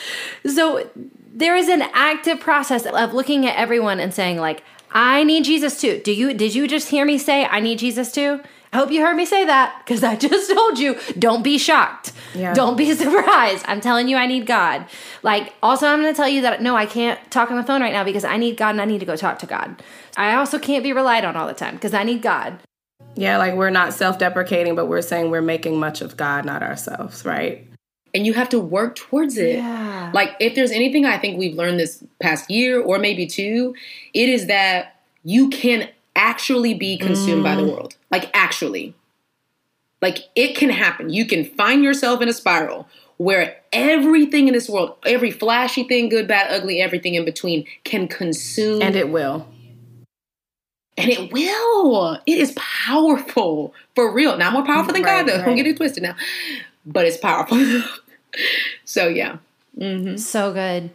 so 0.46 0.88
there 1.34 1.56
is 1.56 1.68
an 1.68 1.82
active 1.92 2.40
process 2.40 2.86
of 2.86 3.12
looking 3.12 3.46
at 3.46 3.56
everyone 3.56 4.00
and 4.00 4.14
saying 4.14 4.38
like 4.38 4.62
i 4.92 5.22
need 5.22 5.44
jesus 5.44 5.78
too 5.78 6.00
do 6.02 6.12
you 6.12 6.32
did 6.32 6.54
you 6.54 6.66
just 6.66 6.88
hear 6.88 7.04
me 7.04 7.18
say 7.18 7.44
i 7.46 7.60
need 7.60 7.78
jesus 7.78 8.10
too 8.10 8.40
I 8.72 8.78
hope 8.78 8.90
you 8.90 9.02
heard 9.02 9.16
me 9.16 9.26
say 9.26 9.44
that 9.44 9.82
because 9.84 10.02
I 10.02 10.16
just 10.28 10.50
told 10.50 10.78
you 10.78 10.98
don't 11.18 11.42
be 11.42 11.58
shocked. 11.58 12.12
Yeah. 12.34 12.54
Don't 12.54 12.76
be 12.76 12.94
surprised. 12.94 13.64
I'm 13.68 13.80
telling 13.80 14.08
you, 14.08 14.16
I 14.16 14.26
need 14.26 14.46
God. 14.46 14.86
Like, 15.22 15.54
also, 15.62 15.86
I'm 15.86 16.00
going 16.00 16.12
to 16.12 16.16
tell 16.16 16.28
you 16.28 16.42
that 16.42 16.62
no, 16.62 16.74
I 16.74 16.86
can't 16.86 17.18
talk 17.30 17.50
on 17.50 17.56
the 17.56 17.64
phone 17.64 17.82
right 17.82 17.92
now 17.92 18.04
because 18.04 18.24
I 18.24 18.36
need 18.36 18.56
God 18.56 18.70
and 18.70 18.80
I 18.80 18.84
need 18.84 19.00
to 19.00 19.06
go 19.06 19.16
talk 19.16 19.38
to 19.40 19.46
God. 19.46 19.82
I 20.16 20.34
also 20.34 20.58
can't 20.58 20.82
be 20.82 20.92
relied 20.92 21.24
on 21.24 21.36
all 21.36 21.46
the 21.46 21.54
time 21.54 21.74
because 21.74 21.94
I 21.94 22.02
need 22.02 22.22
God. 22.22 22.58
Yeah, 23.14 23.36
like 23.36 23.54
we're 23.54 23.70
not 23.70 23.92
self 23.92 24.18
deprecating, 24.18 24.74
but 24.74 24.86
we're 24.86 25.02
saying 25.02 25.30
we're 25.30 25.42
making 25.42 25.78
much 25.78 26.00
of 26.00 26.16
God, 26.16 26.46
not 26.46 26.62
ourselves, 26.62 27.24
right? 27.26 27.66
And 28.14 28.26
you 28.26 28.34
have 28.34 28.48
to 28.50 28.58
work 28.60 28.96
towards 28.96 29.36
it. 29.36 29.56
Yeah. 29.56 30.10
Like, 30.14 30.34
if 30.38 30.54
there's 30.54 30.70
anything 30.70 31.06
I 31.06 31.18
think 31.18 31.38
we've 31.38 31.54
learned 31.54 31.80
this 31.80 32.02
past 32.20 32.50
year 32.50 32.80
or 32.80 32.98
maybe 32.98 33.26
two, 33.26 33.74
it 34.12 34.28
is 34.28 34.46
that 34.46 34.96
you 35.24 35.48
can 35.50 35.88
actually 36.16 36.74
be 36.74 36.98
consumed 36.98 37.42
mm. 37.42 37.44
by 37.44 37.54
the 37.54 37.62
mm. 37.62 37.70
world. 37.70 37.96
Like, 38.10 38.30
actually. 38.34 38.94
Like, 40.00 40.18
it 40.34 40.56
can 40.56 40.70
happen. 40.70 41.10
You 41.10 41.26
can 41.26 41.44
find 41.44 41.84
yourself 41.84 42.20
in 42.20 42.28
a 42.28 42.32
spiral 42.32 42.88
where 43.18 43.56
everything 43.72 44.48
in 44.48 44.54
this 44.54 44.68
world, 44.68 44.96
every 45.06 45.30
flashy 45.30 45.84
thing, 45.84 46.08
good, 46.08 46.26
bad, 46.26 46.50
ugly, 46.50 46.80
everything 46.80 47.14
in 47.14 47.24
between, 47.24 47.66
can 47.84 48.08
consume. 48.08 48.82
And 48.82 48.96
it 48.96 49.10
will. 49.10 49.46
And 50.96 51.08
it 51.08 51.32
will. 51.32 52.18
It 52.26 52.38
is 52.38 52.52
powerful. 52.56 53.74
For 53.94 54.12
real. 54.12 54.36
Not 54.36 54.52
more 54.52 54.64
powerful 54.64 54.92
than 54.92 55.02
right, 55.02 55.24
God, 55.24 55.28
though. 55.28 55.38
Right. 55.38 55.46
Don't 55.46 55.56
get 55.56 55.66
it 55.66 55.76
twisted 55.76 56.02
now. 56.02 56.16
But 56.84 57.06
it's 57.06 57.16
powerful. 57.16 57.58
so, 58.84 59.06
yeah. 59.06 59.38
Mm-hmm. 59.78 60.16
So 60.16 60.52
good. 60.52 60.90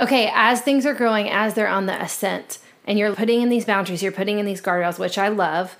Okay, 0.00 0.30
as 0.34 0.62
things 0.62 0.86
are 0.86 0.94
growing, 0.94 1.28
as 1.28 1.54
they're 1.54 1.68
on 1.68 1.86
the 1.86 2.00
ascent, 2.00 2.58
and 2.90 2.98
you're 2.98 3.14
putting 3.14 3.40
in 3.40 3.50
these 3.50 3.64
boundaries, 3.64 4.02
you're 4.02 4.10
putting 4.10 4.40
in 4.40 4.46
these 4.46 4.60
guardrails, 4.60 4.98
which 4.98 5.16
I 5.16 5.28
love. 5.28 5.76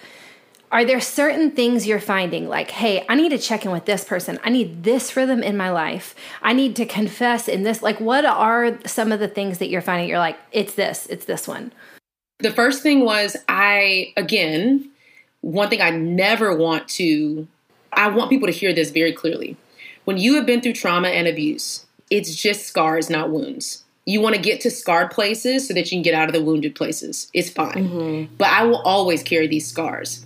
Are 0.70 0.84
there 0.84 1.00
certain 1.00 1.50
things 1.50 1.84
you're 1.84 1.98
finding 1.98 2.48
like, 2.48 2.70
hey, 2.70 3.04
I 3.08 3.16
need 3.16 3.30
to 3.30 3.38
check 3.38 3.64
in 3.64 3.72
with 3.72 3.84
this 3.84 4.04
person. 4.04 4.38
I 4.44 4.50
need 4.50 4.84
this 4.84 5.16
rhythm 5.16 5.42
in 5.42 5.56
my 5.56 5.70
life. 5.70 6.14
I 6.40 6.52
need 6.52 6.76
to 6.76 6.86
confess 6.86 7.48
in 7.48 7.64
this. 7.64 7.82
Like, 7.82 7.98
what 7.98 8.24
are 8.24 8.78
some 8.86 9.10
of 9.10 9.18
the 9.18 9.26
things 9.26 9.58
that 9.58 9.70
you're 9.70 9.80
finding? 9.82 10.08
You're 10.08 10.20
like, 10.20 10.38
it's 10.52 10.74
this, 10.74 11.08
it's 11.10 11.24
this 11.24 11.48
one. 11.48 11.72
The 12.38 12.52
first 12.52 12.80
thing 12.80 13.04
was, 13.04 13.36
I, 13.48 14.12
again, 14.16 14.88
one 15.40 15.68
thing 15.68 15.82
I 15.82 15.90
never 15.90 16.54
want 16.54 16.86
to, 16.90 17.48
I 17.92 18.06
want 18.06 18.30
people 18.30 18.46
to 18.46 18.54
hear 18.54 18.72
this 18.72 18.90
very 18.90 19.12
clearly. 19.12 19.56
When 20.04 20.16
you 20.16 20.36
have 20.36 20.46
been 20.46 20.60
through 20.60 20.74
trauma 20.74 21.08
and 21.08 21.26
abuse, 21.26 21.86
it's 22.08 22.36
just 22.36 22.66
scars, 22.66 23.10
not 23.10 23.30
wounds. 23.30 23.82
You 24.06 24.20
want 24.20 24.34
to 24.34 24.40
get 24.40 24.60
to 24.62 24.70
scarred 24.70 25.10
places 25.10 25.68
so 25.68 25.74
that 25.74 25.90
you 25.90 25.96
can 25.96 26.02
get 26.02 26.14
out 26.14 26.28
of 26.28 26.34
the 26.34 26.42
wounded 26.42 26.74
places. 26.74 27.30
It's 27.34 27.50
fine. 27.50 27.88
Mm-hmm. 27.88 28.34
But 28.36 28.48
I 28.48 28.64
will 28.64 28.80
always 28.82 29.22
carry 29.22 29.46
these 29.46 29.66
scars. 29.66 30.24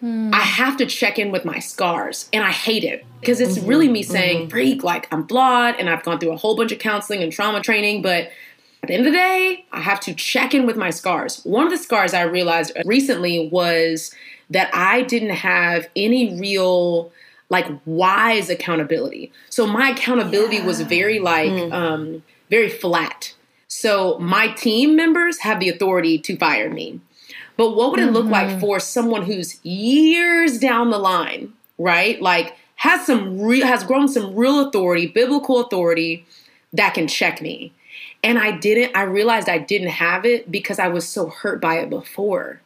Hmm. 0.00 0.30
I 0.32 0.40
have 0.40 0.76
to 0.76 0.86
check 0.86 1.18
in 1.18 1.32
with 1.32 1.44
my 1.44 1.58
scars, 1.58 2.28
and 2.32 2.44
I 2.44 2.52
hate 2.52 2.84
it 2.84 3.04
because 3.20 3.40
it's 3.40 3.58
really 3.58 3.86
mm-hmm. 3.86 3.94
me 3.94 4.02
saying, 4.04 4.38
mm-hmm. 4.42 4.50
freak, 4.50 4.84
like 4.84 5.12
I'm 5.12 5.26
flawed, 5.26 5.74
and 5.78 5.90
I've 5.90 6.04
gone 6.04 6.20
through 6.20 6.32
a 6.32 6.36
whole 6.36 6.56
bunch 6.56 6.70
of 6.70 6.78
counseling 6.78 7.22
and 7.22 7.32
trauma 7.32 7.60
training, 7.60 8.02
but 8.02 8.30
at 8.82 8.88
the 8.88 8.94
end 8.94 9.06
of 9.06 9.12
the 9.12 9.18
day, 9.18 9.66
I 9.72 9.80
have 9.80 9.98
to 10.00 10.14
check 10.14 10.54
in 10.54 10.66
with 10.66 10.76
my 10.76 10.90
scars. 10.90 11.42
One 11.44 11.64
of 11.64 11.72
the 11.72 11.78
scars 11.78 12.14
I 12.14 12.22
realized 12.22 12.72
recently 12.84 13.48
was 13.48 14.14
that 14.50 14.70
I 14.72 15.02
didn't 15.02 15.30
have 15.30 15.88
any 15.96 16.38
real 16.38 17.10
like 17.50 17.66
wise 17.86 18.50
accountability. 18.50 19.32
So 19.50 19.66
my 19.66 19.90
accountability 19.90 20.60
was 20.60 20.80
very 20.82 21.18
like 21.18 21.50
um 21.72 22.22
very 22.50 22.68
flat. 22.68 23.34
So 23.68 24.18
my 24.18 24.48
team 24.48 24.96
members 24.96 25.40
have 25.40 25.60
the 25.60 25.68
authority 25.68 26.18
to 26.18 26.36
fire 26.36 26.70
me. 26.70 27.00
But 27.56 27.76
what 27.76 27.90
would 27.90 28.00
it 28.00 28.12
look 28.12 28.26
like 28.26 28.48
mm-hmm. 28.48 28.60
for 28.60 28.80
someone 28.80 29.24
who's 29.24 29.64
years 29.64 30.58
down 30.58 30.90
the 30.90 30.98
line, 30.98 31.52
right? 31.76 32.20
Like 32.22 32.56
has 32.76 33.04
some 33.04 33.40
real 33.40 33.66
has 33.66 33.84
grown 33.84 34.08
some 34.08 34.34
real 34.34 34.60
authority, 34.68 35.06
biblical 35.06 35.60
authority 35.60 36.24
that 36.72 36.94
can 36.94 37.08
check 37.08 37.42
me. 37.42 37.72
And 38.22 38.38
I 38.38 38.56
didn't 38.56 38.96
I 38.96 39.02
realized 39.02 39.48
I 39.48 39.58
didn't 39.58 39.88
have 39.88 40.24
it 40.24 40.50
because 40.50 40.78
I 40.78 40.88
was 40.88 41.08
so 41.08 41.28
hurt 41.28 41.60
by 41.60 41.78
it 41.78 41.90
before. 41.90 42.60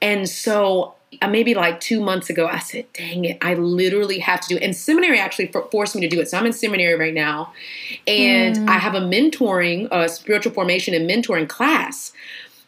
And 0.00 0.28
so 0.28 0.95
Uh, 1.20 1.28
maybe 1.28 1.54
like 1.54 1.80
two 1.80 2.00
months 2.00 2.30
ago, 2.30 2.46
I 2.46 2.58
said, 2.58 2.86
dang 2.92 3.24
it, 3.24 3.38
I 3.42 3.54
literally 3.54 4.18
have 4.20 4.40
to 4.42 4.48
do 4.48 4.56
it. 4.56 4.62
And 4.62 4.74
seminary 4.74 5.18
actually 5.18 5.48
for- 5.48 5.68
forced 5.70 5.94
me 5.94 6.00
to 6.02 6.08
do 6.08 6.20
it. 6.20 6.28
So 6.28 6.38
I'm 6.38 6.46
in 6.46 6.52
seminary 6.52 6.94
right 6.94 7.14
now. 7.14 7.52
And 8.06 8.56
hmm. 8.56 8.68
I 8.68 8.78
have 8.78 8.94
a 8.94 9.00
mentoring, 9.00 9.88
a 9.90 10.08
spiritual 10.08 10.52
formation 10.52 10.94
and 10.94 11.08
mentoring 11.08 11.48
class. 11.48 12.12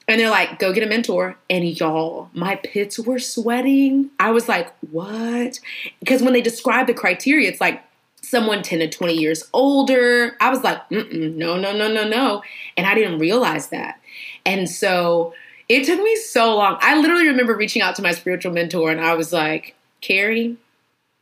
And 0.07 0.21
they're 0.21 0.31
like, 0.31 0.59
go 0.59 0.73
get 0.73 0.83
a 0.83 0.87
mentor. 0.87 1.37
And 1.51 1.79
y'all, 1.79 2.31
my 2.33 2.57
pits 2.57 2.99
were 2.99 3.19
sweating. 3.19 4.11
I 4.19 4.31
was 4.31 4.49
like, 4.49 4.73
what? 4.91 5.61
Because 6.01 6.23
when 6.23 6.33
they 6.33 6.41
describe 6.41 6.87
the 6.87 6.95
criteria, 6.95 7.49
it's 7.49 7.61
like 7.61 7.83
someone 8.23 8.63
10 8.63 8.79
to 8.81 8.89
20 8.89 9.15
years 9.15 9.45
older. 9.53 10.37
I 10.41 10.51
was 10.51 10.63
like, 10.63 10.91
no, 10.91 11.03
no, 11.03 11.73
no, 11.73 11.93
no, 11.93 12.09
no. 12.09 12.43
And 12.77 12.87
I 12.87 12.95
didn't 12.95 13.19
realize 13.19 13.69
that. 13.69 14.01
And 14.47 14.69
so 14.69 15.35
it 15.69 15.85
took 15.85 16.01
me 16.01 16.17
so 16.17 16.57
long. 16.57 16.79
I 16.81 16.99
literally 16.99 17.29
remember 17.29 17.57
reaching 17.57 17.83
out 17.83 17.97
to 17.97 18.03
my 18.03 18.13
spiritual 18.13 18.53
mentor 18.53 18.91
and 18.91 19.01
I 19.01 19.15
was 19.15 19.33
like, 19.33 19.75
Carrie, 20.01 20.57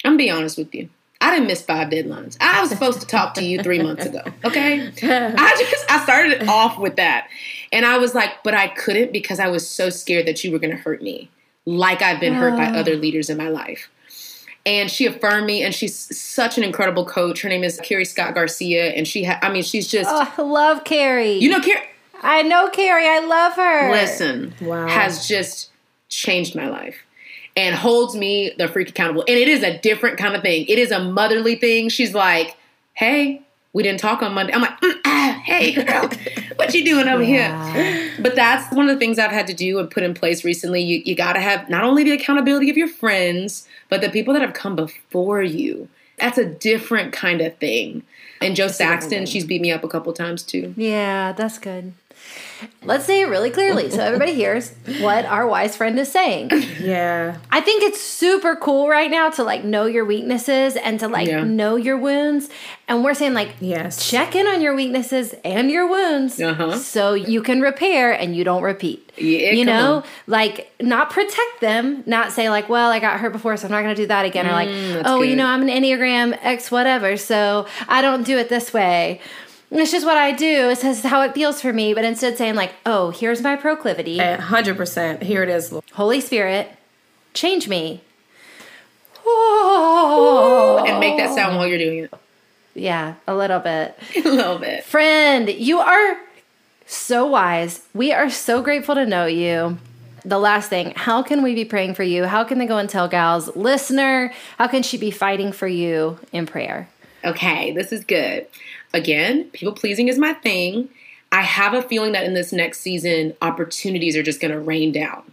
I'm 0.04 0.12
gonna 0.12 0.18
be 0.18 0.30
honest 0.30 0.59
with 0.59 0.74
you. 0.74 0.88
I 1.20 1.30
didn't 1.32 1.48
miss 1.48 1.62
five 1.62 1.88
deadlines. 1.88 2.37
I 2.40 2.61
was 2.61 2.70
supposed 2.70 3.00
to 3.00 3.06
talk 3.06 3.35
to 3.35 3.44
you 3.44 3.62
three 3.62 3.82
months 3.82 4.04
ago. 4.04 4.20
Okay. 4.44 4.87
I 5.02 5.66
just 5.70 5.90
I 5.90 6.02
started 6.04 6.46
off 6.46 6.78
with 6.78 6.96
that. 6.96 7.28
And 7.72 7.85
I 7.85 7.98
was 7.98 8.14
like, 8.14 8.42
but 8.44 8.54
I 8.54 8.68
couldn't 8.68 9.12
because 9.12 9.40
I 9.40 9.48
was 9.48 9.68
so 9.68 9.90
scared 9.90 10.26
that 10.26 10.44
you 10.44 10.52
were 10.52 10.59
gonna 10.59 10.76
hurt 10.76 11.02
me. 11.02 11.30
Like 11.64 12.02
I've 12.02 12.20
been 12.20 12.35
hurt 12.35 12.56
by 12.56 12.66
other 12.66 12.92
oh. 12.92 12.96
leaders 12.96 13.30
in 13.30 13.37
my 13.37 13.48
life. 13.48 13.88
And 14.64 14.90
she 14.90 15.06
affirmed 15.06 15.46
me, 15.46 15.62
and 15.62 15.72
she's 15.72 15.94
such 16.18 16.59
an 16.59 16.64
incredible 16.64 17.04
coach. 17.04 17.42
Her 17.42 17.48
name 17.48 17.62
is 17.62 17.80
Carrie 17.85 18.04
Scott 18.04 18.35
Garcia, 18.35 18.87
and 18.87 19.06
she, 19.06 19.22
ha- 19.22 19.38
I 19.40 19.48
mean, 19.48 19.62
she's 19.62 19.87
just, 19.87 20.11
Oh, 20.12 20.32
I 20.37 20.42
love 20.42 20.82
Carrie. 20.82 21.35
you 21.35 21.48
know, 21.48 21.61
Carrie, 21.61 21.87
I 22.22 22.42
know 22.42 22.68
Carrie. 22.70 23.07
I 23.07 23.20
love 23.20 23.52
her. 23.55 23.90
listen, 23.92 24.55
Wow. 24.61 24.88
has 24.88 25.26
just 25.29 25.70
changed 26.09 26.55
my 26.55 26.68
life 26.68 26.96
and 27.57 27.74
holds 27.74 28.14
me 28.14 28.52
the 28.59 28.68
freak 28.68 28.88
accountable. 28.90 29.24
And 29.26 29.37
it 29.38 29.48
is 29.48 29.62
a 29.62 29.79
different 29.79 30.18
kind 30.18 30.35
of 30.37 30.42
thing. 30.42 30.66
It 30.68 30.79
is 30.79 30.90
a 30.90 31.00
motherly 31.02 31.57
thing. 31.57 31.88
She's 31.88 32.14
like, 32.14 32.57
"Hey, 32.94 33.42
we 33.72 33.83
didn't 33.83 34.00
talk 34.00 34.22
on 34.22 34.35
Monday." 34.35 34.52
I'm 34.52 34.61
like, 34.62 34.79
mm, 34.81 34.94
ah, 35.05 35.40
"Hey, 35.44 35.72
girl, 35.72 36.11
what 36.57 36.74
you 36.74 36.85
doing 36.85 37.09
over 37.09 37.22
here?" 37.22 37.50
But 38.20 38.35
that's 38.35 38.72
one 38.74 38.88
of 38.88 38.94
the 38.94 38.98
things 38.98 39.18
I've 39.18 39.31
had 39.33 39.46
to 39.48 39.55
do 39.55 39.79
and 39.79 39.90
put 39.90 40.02
in 40.02 40.14
place 40.14 40.44
recently. 40.44 40.83
You 40.83 41.02
you 41.05 41.14
got 41.14 41.33
to 41.35 41.40
have 41.40 41.68
not 41.68 41.85
only 41.85 42.05
the 42.05 42.12
accountability 42.12 42.70
of 42.70 42.76
your 42.76 42.88
friends, 42.88 43.66
but 43.88 44.00
the 44.00 44.11
people 44.11 44.33
that 44.35 44.42
have 44.42 44.55
come 44.55 44.76
before 44.76 45.42
you. 45.42 45.88
That's 46.18 46.38
a 46.38 46.46
different 46.46 47.12
kind 47.12 47.42
of 47.42 47.59
thing. 47.59 48.02
And 48.40 48.57
Jo 48.57 48.68
Saxton, 48.68 49.26
she's 49.26 49.44
beat 49.44 49.61
me 49.61 49.70
up 49.70 49.85
a 49.85 49.88
couple 49.88 50.12
times 50.14 50.42
too. 50.42 50.72
Yeah, 50.76 51.33
that's 51.33 51.59
good. 51.59 51.92
Let's 52.82 53.04
say 53.04 53.20
it 53.22 53.26
really 53.26 53.50
clearly 53.50 53.90
so 53.90 53.98
everybody 54.00 54.32
hears 54.32 54.72
what 55.00 55.26
our 55.26 55.46
wise 55.46 55.76
friend 55.76 55.98
is 55.98 56.10
saying. 56.10 56.50
Yeah. 56.80 57.38
I 57.50 57.60
think 57.60 57.82
it's 57.82 58.00
super 58.00 58.54
cool 58.56 58.88
right 58.88 59.10
now 59.10 59.28
to 59.30 59.42
like 59.42 59.64
know 59.64 59.86
your 59.86 60.04
weaknesses 60.04 60.76
and 60.76 61.00
to 61.00 61.08
like 61.08 61.26
Yeah. 61.28 61.42
know 61.44 61.76
your 61.76 61.98
wounds. 61.98 62.48
And 62.88 63.02
we're 63.04 63.14
saying 63.14 63.34
like 63.34 63.50
Yes. 63.60 64.08
check 64.08 64.34
in 64.36 64.46
on 64.46 64.60
your 64.62 64.74
weaknesses 64.74 65.34
and 65.44 65.70
your 65.70 65.86
wounds 65.88 66.40
Uh-huh. 66.40 66.76
so 66.78 67.14
you 67.14 67.42
can 67.42 67.60
repair 67.60 68.12
and 68.12 68.36
you 68.36 68.44
don't 68.44 68.62
repeat. 68.62 69.02
Yeah, 69.18 69.50
you 69.52 69.64
know, 69.64 69.96
on. 69.96 70.04
like 70.26 70.70
not 70.80 71.10
protect 71.10 71.60
them, 71.60 72.02
not 72.06 72.32
say 72.32 72.48
like, 72.50 72.68
well, 72.68 72.90
I 72.90 73.00
got 73.00 73.18
hurt 73.18 73.32
before, 73.32 73.56
so 73.56 73.66
I'm 73.66 73.72
not 73.72 73.82
going 73.82 73.94
to 73.96 74.02
do 74.02 74.06
that 74.08 74.24
again, 74.26 74.46
or 74.46 74.52
like, 74.52 74.68
Mm, 74.68 75.02
oh, 75.06 75.22
you 75.22 75.34
know, 75.36 75.46
I'm 75.46 75.62
an 75.62 75.68
Enneagram 75.68 76.38
X 76.42 76.70
whatever, 76.70 77.16
so 77.16 77.66
I 77.88 78.02
don't 78.02 78.24
do 78.24 78.36
it 78.38 78.48
this 78.50 78.72
way. 78.74 79.20
It's 79.70 79.90
just 79.90 80.07
what 80.07 80.16
I 80.16 80.33
do. 80.33 80.70
It's 80.70 80.83
just 80.83 81.05
how 81.05 81.22
it 81.22 81.35
feels 81.35 81.61
for 81.61 81.72
me. 81.72 81.92
But 81.92 82.05
instead 82.05 82.38
saying 82.38 82.55
like, 82.55 82.72
oh, 82.85 83.11
here's 83.11 83.42
my 83.42 83.57
proclivity. 83.57 84.18
Hundred 84.18 84.76
percent. 84.76 85.22
Here 85.22 85.42
it 85.42 85.48
is. 85.48 85.72
Lord. 85.72 85.85
Holy 85.94 86.20
Spirit, 86.20 86.70
change 87.35 87.68
me. 87.68 88.02
Oh. 89.24 90.85
And 90.87 91.00
make 91.00 91.16
that 91.16 91.35
sound 91.35 91.57
while 91.57 91.66
you're 91.66 91.79
doing 91.79 92.05
it. 92.05 92.14
Yeah, 92.74 93.14
a 93.26 93.35
little 93.35 93.59
bit. 93.59 93.98
a 94.16 94.29
little 94.29 94.59
bit. 94.59 94.85
Friend, 94.85 95.48
you 95.48 95.79
are 95.81 96.18
so 96.87 97.26
wise. 97.26 97.83
We 97.94 98.12
are 98.12 98.31
so 98.31 98.62
grateful 98.62 98.94
to 98.94 99.07
know 99.07 99.26
you. 99.26 99.79
The 100.24 100.38
last 100.38 100.68
thing, 100.68 100.92
how 100.96 101.22
can 101.22 101.42
we 101.42 101.55
be 101.55 101.64
praying 101.64 101.94
for 101.94 102.02
you? 102.02 102.24
How 102.24 102.44
can 102.44 102.59
they 102.59 102.66
go 102.66 102.79
and 102.79 102.88
tell 102.88 103.07
gals, 103.07 103.55
listener, 103.55 104.33
how 104.59 104.66
can 104.66 104.83
she 104.83 104.98
be 104.98 105.12
fighting 105.12 105.52
for 105.52 105.68
you 105.68 106.18
in 106.33 106.46
prayer? 106.46 106.88
Okay, 107.24 107.72
this 107.72 107.92
is 107.92 108.05
good. 108.05 108.46
Again, 108.96 109.50
people 109.50 109.74
pleasing 109.74 110.09
is 110.09 110.16
my 110.16 110.32
thing. 110.32 110.88
I 111.30 111.42
have 111.42 111.74
a 111.74 111.82
feeling 111.82 112.12
that 112.12 112.24
in 112.24 112.32
this 112.32 112.50
next 112.50 112.80
season, 112.80 113.35
opportunities 113.42 114.16
are 114.16 114.22
just 114.22 114.40
going 114.40 114.52
to 114.52 114.59
rain 114.59 114.90
down. 114.90 115.30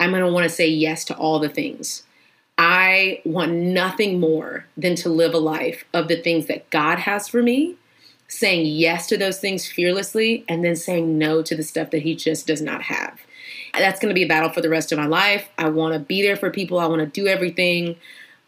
I'm 0.00 0.10
going 0.10 0.24
to 0.24 0.32
want 0.32 0.42
to 0.42 0.50
say 0.50 0.66
yes 0.66 1.04
to 1.04 1.16
all 1.16 1.38
the 1.38 1.48
things. 1.48 2.02
I 2.58 3.22
want 3.24 3.52
nothing 3.52 4.18
more 4.18 4.66
than 4.76 4.96
to 4.96 5.08
live 5.08 5.34
a 5.34 5.38
life 5.38 5.84
of 5.94 6.08
the 6.08 6.20
things 6.20 6.46
that 6.46 6.68
God 6.70 6.98
has 6.98 7.28
for 7.28 7.44
me, 7.44 7.76
saying 8.26 8.66
yes 8.66 9.06
to 9.06 9.16
those 9.16 9.38
things 9.38 9.68
fearlessly, 9.68 10.44
and 10.48 10.64
then 10.64 10.74
saying 10.74 11.16
no 11.16 11.42
to 11.42 11.54
the 11.54 11.62
stuff 11.62 11.92
that 11.92 12.02
He 12.02 12.16
just 12.16 12.48
does 12.48 12.60
not 12.60 12.82
have. 12.82 13.20
That's 13.72 14.00
going 14.00 14.10
to 14.10 14.18
be 14.18 14.24
a 14.24 14.28
battle 14.28 14.50
for 14.50 14.62
the 14.62 14.68
rest 14.68 14.90
of 14.90 14.98
my 14.98 15.06
life. 15.06 15.48
I 15.58 15.68
want 15.68 15.94
to 15.94 16.00
be 16.00 16.22
there 16.22 16.36
for 16.36 16.50
people, 16.50 16.80
I 16.80 16.86
want 16.86 17.02
to 17.02 17.06
do 17.06 17.28
everything. 17.28 17.94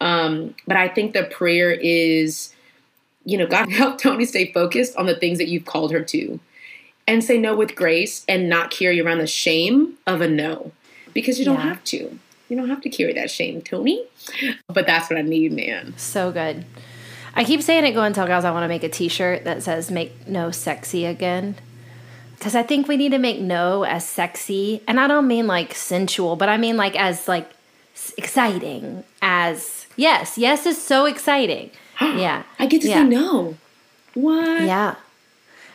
Um, 0.00 0.56
but 0.66 0.76
I 0.76 0.88
think 0.88 1.12
the 1.12 1.24
prayer 1.24 1.70
is 1.70 2.52
you 3.28 3.36
know, 3.38 3.46
God 3.46 3.70
help 3.82 3.98
Toni 4.00 4.24
stay 4.24 4.50
focused 4.52 4.96
on 4.96 5.06
the 5.06 5.14
things 5.16 5.38
that 5.38 5.48
you've 5.48 5.66
called 5.66 5.92
her 5.92 6.02
to 6.02 6.40
and 7.06 7.22
say 7.22 7.38
no 7.38 7.54
with 7.54 7.74
grace 7.76 8.24
and 8.28 8.48
not 8.48 8.70
carry 8.70 9.00
around 9.00 9.18
the 9.18 9.26
shame 9.26 9.94
of 10.06 10.20
a 10.20 10.28
no 10.28 10.72
because 11.14 11.38
you 11.38 11.44
don't 11.44 11.56
Yeah. 11.56 11.68
have 11.68 11.84
to. 11.84 12.18
You 12.48 12.56
don't 12.56 12.68
have 12.70 12.80
to 12.82 12.88
carry 12.88 13.12
that 13.12 13.30
shame, 13.30 13.60
Toni. 13.60 14.04
But 14.68 14.86
that's 14.86 15.10
what 15.10 15.18
I 15.18 15.22
need, 15.22 15.52
man. 15.52 15.92
So 15.98 16.32
good. 16.32 16.64
I 17.34 17.44
keep 17.44 17.60
saying 17.62 17.84
it, 17.84 17.92
go 17.92 18.02
and 18.02 18.14
tell 18.14 18.26
girls 18.26 18.44
I 18.44 18.50
want 18.50 18.64
to 18.64 18.68
make 18.68 18.82
a 18.82 18.88
t 18.88 19.08
shirt 19.08 19.44
that 19.44 19.62
says 19.62 19.90
make 19.90 20.26
no 20.26 20.50
sexy 20.50 21.04
again. 21.04 21.56
Because 22.38 22.54
I 22.54 22.62
think 22.62 22.88
we 22.88 22.96
need 22.96 23.10
to 23.12 23.18
make 23.18 23.40
no 23.40 23.82
as 23.84 24.08
sexy. 24.08 24.80
And 24.88 24.98
I 24.98 25.06
don't 25.08 25.26
mean 25.28 25.46
like 25.46 25.74
sensual, 25.74 26.36
but 26.36 26.48
I 26.48 26.56
mean 26.56 26.76
like 26.78 26.96
as 26.96 27.28
like 27.28 27.50
exciting 28.16 29.04
as 29.20 29.86
yes, 29.96 30.38
yes 30.38 30.64
is 30.66 30.80
so 30.82 31.04
exciting. 31.04 31.70
Yeah. 32.16 32.42
I 32.58 32.66
get 32.66 32.82
to 32.82 32.88
yeah. 32.88 33.02
say 33.02 33.08
no. 33.08 33.56
What? 34.14 34.62
Yeah. 34.62 34.96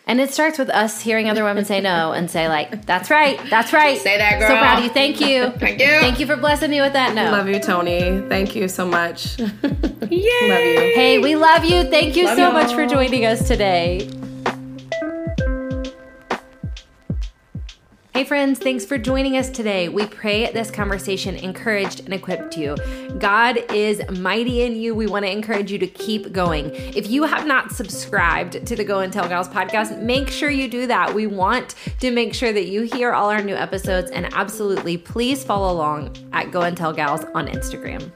And 0.06 0.20
it 0.20 0.34
starts 0.34 0.58
with 0.58 0.70
us 0.70 1.02
hearing 1.02 1.30
other 1.30 1.46
women 1.46 1.64
say 1.64 1.80
no 1.80 2.12
and 2.12 2.30
say 2.30 2.50
like, 2.50 2.86
"That's 2.86 3.10
right, 3.10 3.40
that's 3.50 3.72
right." 3.80 3.98
Say 3.98 4.18
that, 4.18 4.38
girl. 4.38 4.50
So 4.50 4.58
proud 4.58 4.80
of 4.80 4.84
you. 4.84 4.90
Thank 4.90 5.22
you. 5.22 5.50
Thank 5.58 5.80
you. 5.80 5.88
Thank 5.88 6.20
you 6.20 6.26
for 6.26 6.36
blessing 6.36 6.72
me 6.72 6.82
with 6.82 6.92
that 6.94 7.16
no. 7.16 7.32
Love 7.32 7.48
you, 7.48 7.60
Toni. 7.60 8.22
Thank 8.28 8.54
you 8.54 8.68
so 8.68 8.86
much. 8.86 9.40
Yay. 9.40 9.48
Love 9.62 10.12
you. 10.12 10.94
Hey, 10.94 11.20
we 11.20 11.38
love 11.38 11.64
you. 11.64 11.84
Thank 11.86 12.18
you 12.18 12.26
Love 12.26 12.36
so 12.36 12.44
y'all. 12.44 12.52
much 12.52 12.74
for 12.74 12.86
joining 12.86 13.26
us 13.26 13.48
today. 13.48 14.10
Hey, 18.14 18.26
friends, 18.26 18.60
thanks 18.60 18.86
for 18.86 19.00
joining 19.00 19.38
us 19.38 19.50
today. 19.50 19.90
We 19.90 20.06
pray 20.06 20.52
this 20.52 20.70
conversation 20.70 21.36
encouraged 21.36 22.02
and 22.02 22.14
equipped 22.14 22.56
you. 22.56 22.76
God 23.18 23.58
is 23.72 24.04
mighty 24.20 24.62
in 24.62 24.76
you. 24.76 24.94
We 24.94 25.08
want 25.08 25.26
to 25.26 25.32
encourage 25.32 25.72
you 25.72 25.80
to 25.80 25.88
keep 25.88 26.32
going. 26.32 26.70
If 26.76 27.10
you 27.10 27.24
have 27.24 27.48
not 27.48 27.72
subscribed 27.72 28.68
to 28.68 28.76
the 28.76 28.84
Go 28.84 29.00
and 29.00 29.12
Tell 29.12 29.28
Gals 29.28 29.48
podcast, 29.48 30.00
make 30.00 30.30
sure 30.30 30.52
you 30.52 30.68
do 30.68 30.86
that. 30.86 31.12
We 31.12 31.26
want 31.26 31.74
to 32.02 32.12
make 32.12 32.36
sure 32.36 32.54
that 32.54 32.68
you 32.68 32.84
hear 32.84 33.14
all 33.14 33.32
our 33.32 33.42
new 33.42 33.56
episodes 33.56 34.12
and 34.12 34.32
absolutely 34.36 34.96
please 34.96 35.44
follow 35.44 35.74
along 35.74 36.16
at 36.34 36.52
Go 36.52 36.62
and 36.62 36.78
Tell 36.78 36.94
Gals 36.94 37.24
on 37.34 37.48
Instagram. 37.48 38.12